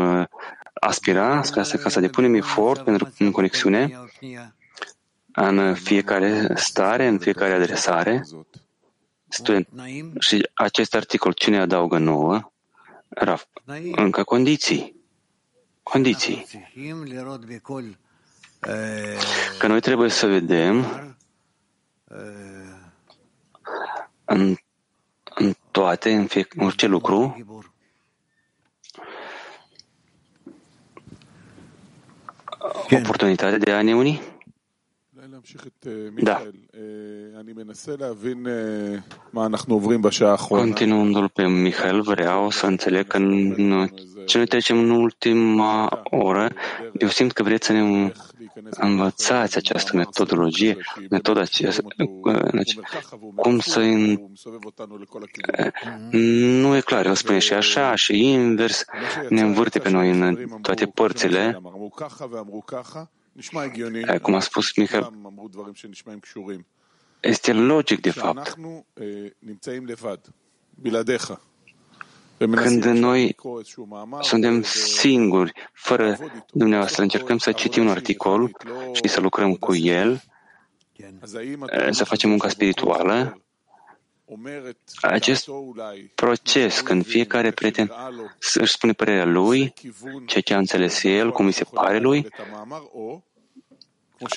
[0.81, 3.99] aspira spre asta ca să depunem efort pentru în conexiune
[5.33, 8.25] în fiecare stare, în fiecare adresare.
[9.29, 9.69] Student.
[10.19, 12.53] Și acest articol cine adaugă nouă?
[13.09, 13.45] Raf,
[13.93, 14.95] încă condiții.
[15.83, 16.47] Condiții.
[19.59, 20.87] Că noi trebuie să vedem
[24.25, 24.57] în,
[25.35, 27.45] în toate, în, fie, în orice lucru,
[32.91, 34.38] oportunitate de a ne uni?
[36.23, 36.43] Da.
[40.59, 43.89] Continuându-l pe Mihail, vreau să înțeleg că în
[44.27, 46.53] ce noi trecem în ultima oră,
[46.99, 48.13] eu simt că vreți să ne
[48.71, 50.77] învățați această metodologie,
[51.11, 51.83] metoda aceasta,
[53.37, 53.81] cum să...
[56.11, 58.85] Nu e clar, eu spune și așa și invers,
[59.29, 61.61] ne învârte pe noi în toate părțile.
[64.23, 65.13] Cum a spus Michael,
[67.21, 68.57] este logic, de fapt.
[72.39, 73.37] Când noi
[74.21, 76.19] suntem singuri, fără
[76.53, 78.51] dumneavoastră, încercăm să citim un articol
[78.93, 80.23] și să lucrăm cu el,
[81.91, 83.41] să facem munca spirituală,
[85.01, 85.49] acest
[86.15, 87.93] proces, când fiecare prieten
[88.55, 89.75] își spune părerea lui,
[90.27, 92.27] ceea ce a înțeles el, cum îi se pare lui,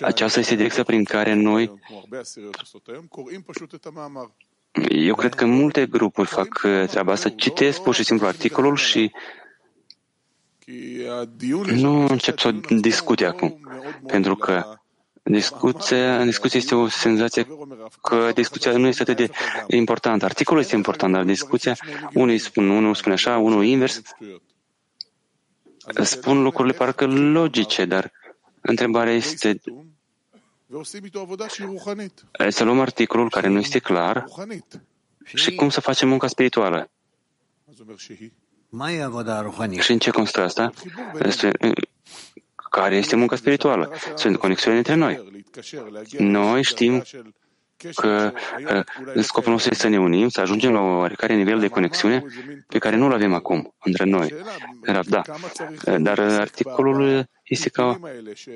[0.01, 1.79] aceasta este direcția prin care noi
[4.89, 9.11] eu cred că multe grupuri fac uh, treaba asta, citesc pur și simplu articolul și
[11.71, 13.59] nu încep să o discute acum,
[14.07, 14.63] pentru că
[15.23, 17.47] discuția, discuția este o senzație
[18.01, 19.29] că discuția nu este atât de
[19.75, 20.25] importantă.
[20.25, 21.75] Articolul este important, dar discuția,
[22.13, 24.01] unul spun, unul spune așa, unul invers,
[26.01, 28.11] spun lucrurile parcă logice, dar
[28.61, 29.61] întrebarea este
[32.49, 34.25] să luăm articolul care nu este clar
[35.23, 36.89] și cum să facem munca spirituală.
[39.79, 40.71] Și în ce constă asta?
[41.19, 41.51] Este,
[42.69, 43.93] care este munca spirituală?
[44.15, 45.43] Sunt conexiuni între noi.
[46.17, 47.03] Noi știm
[47.95, 48.33] că
[49.15, 52.23] uh, scopul nostru este să ne unim, să ajungem la o oarecare nivel de conexiune
[52.67, 54.33] pe care nu-l avem acum între noi.
[55.07, 55.21] Da.
[55.97, 57.99] Dar articolul este ca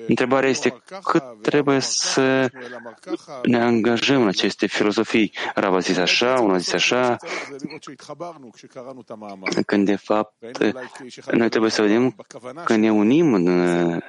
[0.07, 2.49] întrebarea este cât trebuie să
[3.43, 5.33] ne angajăm în aceste filozofii.
[5.55, 7.17] Rav a zis așa, unul a zis așa,
[9.65, 10.33] când de fapt
[11.31, 12.15] noi trebuie să vedem
[12.63, 13.47] că ne unim în,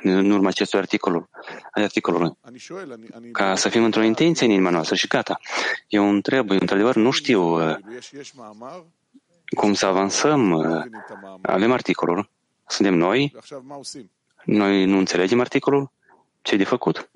[0.03, 1.29] în urma acestui articol,
[1.73, 2.39] articolului,
[3.33, 5.41] ca să fim într-o intenție în inima noastră și gata.
[5.89, 7.77] Eu întreb, eu într-adevăr nu știu uh,
[9.57, 10.51] cum să avansăm.
[10.51, 10.85] Uh,
[11.43, 12.31] avem articolul,
[12.67, 13.35] suntem noi,
[14.46, 15.92] noi nu înțelegem articolul?
[16.42, 17.10] Ce de făcut?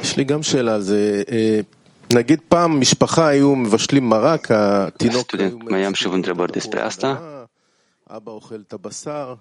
[0.00, 1.22] יש לי גם שאלה על זה.
[2.14, 7.18] נגיד פעם משפחה היו מבשלים מרק, התינוק mai am și întrebări despre asta.
[8.10, 9.34] אבא אוכל את הבשר,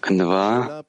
[0.00, 0.84] war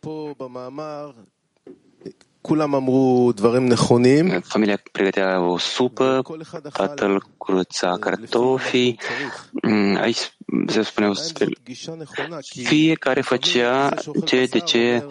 [4.43, 6.21] Familia pregătea o supă,
[6.73, 8.99] tatăl curăța cartofii.
[9.51, 10.35] Mm, aici
[10.67, 11.11] se spune
[12.63, 13.93] fiecare făcea
[14.25, 15.05] ce de ce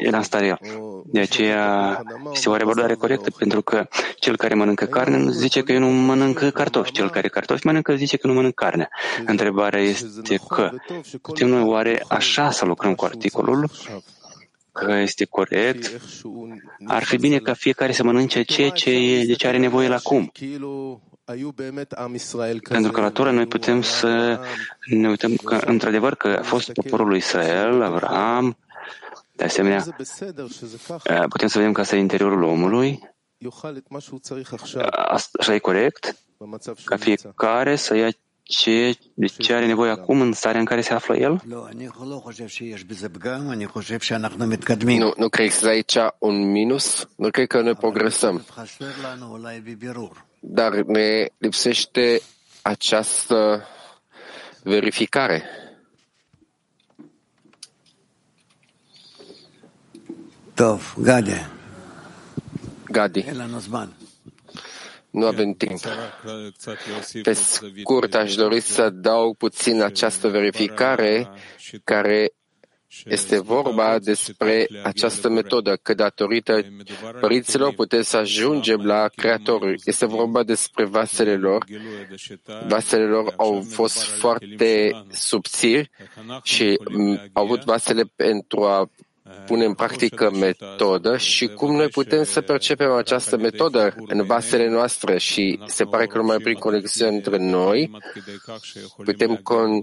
[0.00, 0.58] era în stare
[1.04, 2.02] De aceea
[2.32, 5.88] este o abordare corectă, pentru că cel care mănâncă carne nu zice că eu nu
[5.88, 6.92] mănânc cartofi.
[6.92, 8.88] Cel care cartofi mănâncă zice că nu mănânc carne.
[9.26, 10.70] Întrebarea este că
[11.22, 13.70] putem noi oare așa să lucrăm cu articolul
[14.72, 16.00] că este corect,
[16.86, 20.32] ar fi bine ca fiecare să mănânce ceea ce, de ce are nevoie la acum.
[22.68, 24.40] Pentru că la Torah noi putem să
[24.86, 28.56] ne uităm că, într-adevăr, că a fost poporul lui Israel, Abraham,
[29.32, 29.84] de asemenea,
[31.28, 33.00] putem să vedem că asta e interiorul omului,
[35.38, 36.16] așa e corect,
[36.84, 38.10] ca fiecare să ia
[38.42, 41.42] ce, de ce are nevoie acum în starea în care se află el?
[44.98, 48.44] Nu, nu cred că există aici un minus, nu cred că noi progresăm.
[50.40, 52.20] Dar ne lipsește
[52.62, 53.66] această
[54.62, 55.42] verificare.
[60.54, 61.50] Tov, Gade.
[62.90, 63.24] Gadi.
[65.12, 65.80] Nu avem timp.
[67.22, 71.28] Pe scurt, aș dori să dau puțin această verificare
[71.84, 72.32] care
[73.04, 76.60] este vorba despre această metodă, că datorită
[77.20, 79.80] părinților puteți să ajungem la Creatorul.
[79.84, 81.64] Este vorba despre vasele lor.
[82.66, 85.90] Vasele lor au fost foarte subțiri
[86.42, 86.78] și
[87.32, 88.90] au avut vasele pentru a
[89.46, 95.18] pune în practică metodă și cum noi putem să percepem această metodă în vasele noastre
[95.18, 97.90] și se pare că numai prin conexiune între noi
[99.04, 99.80] putem, con,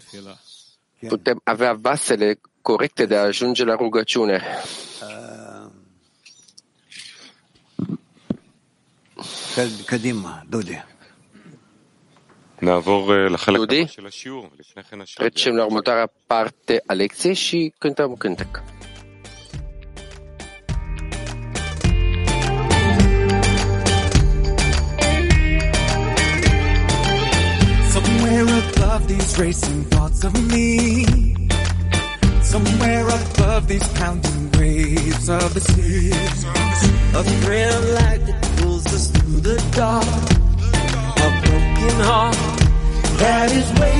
[1.08, 4.44] putem avea vasele corecte de a ajunge la rugăciune.
[9.86, 10.84] Kadima, Dodi.
[13.46, 13.86] Dudi,
[15.14, 18.62] trecem la următoarea parte a lecției și cântăm cântec.
[29.00, 31.06] Above these racing thoughts of me.
[32.42, 36.12] Somewhere above these pounding waves of the sea.
[37.16, 40.06] A of light that pulls us through the dark.
[41.26, 42.36] A broken heart
[43.20, 43.99] that is waiting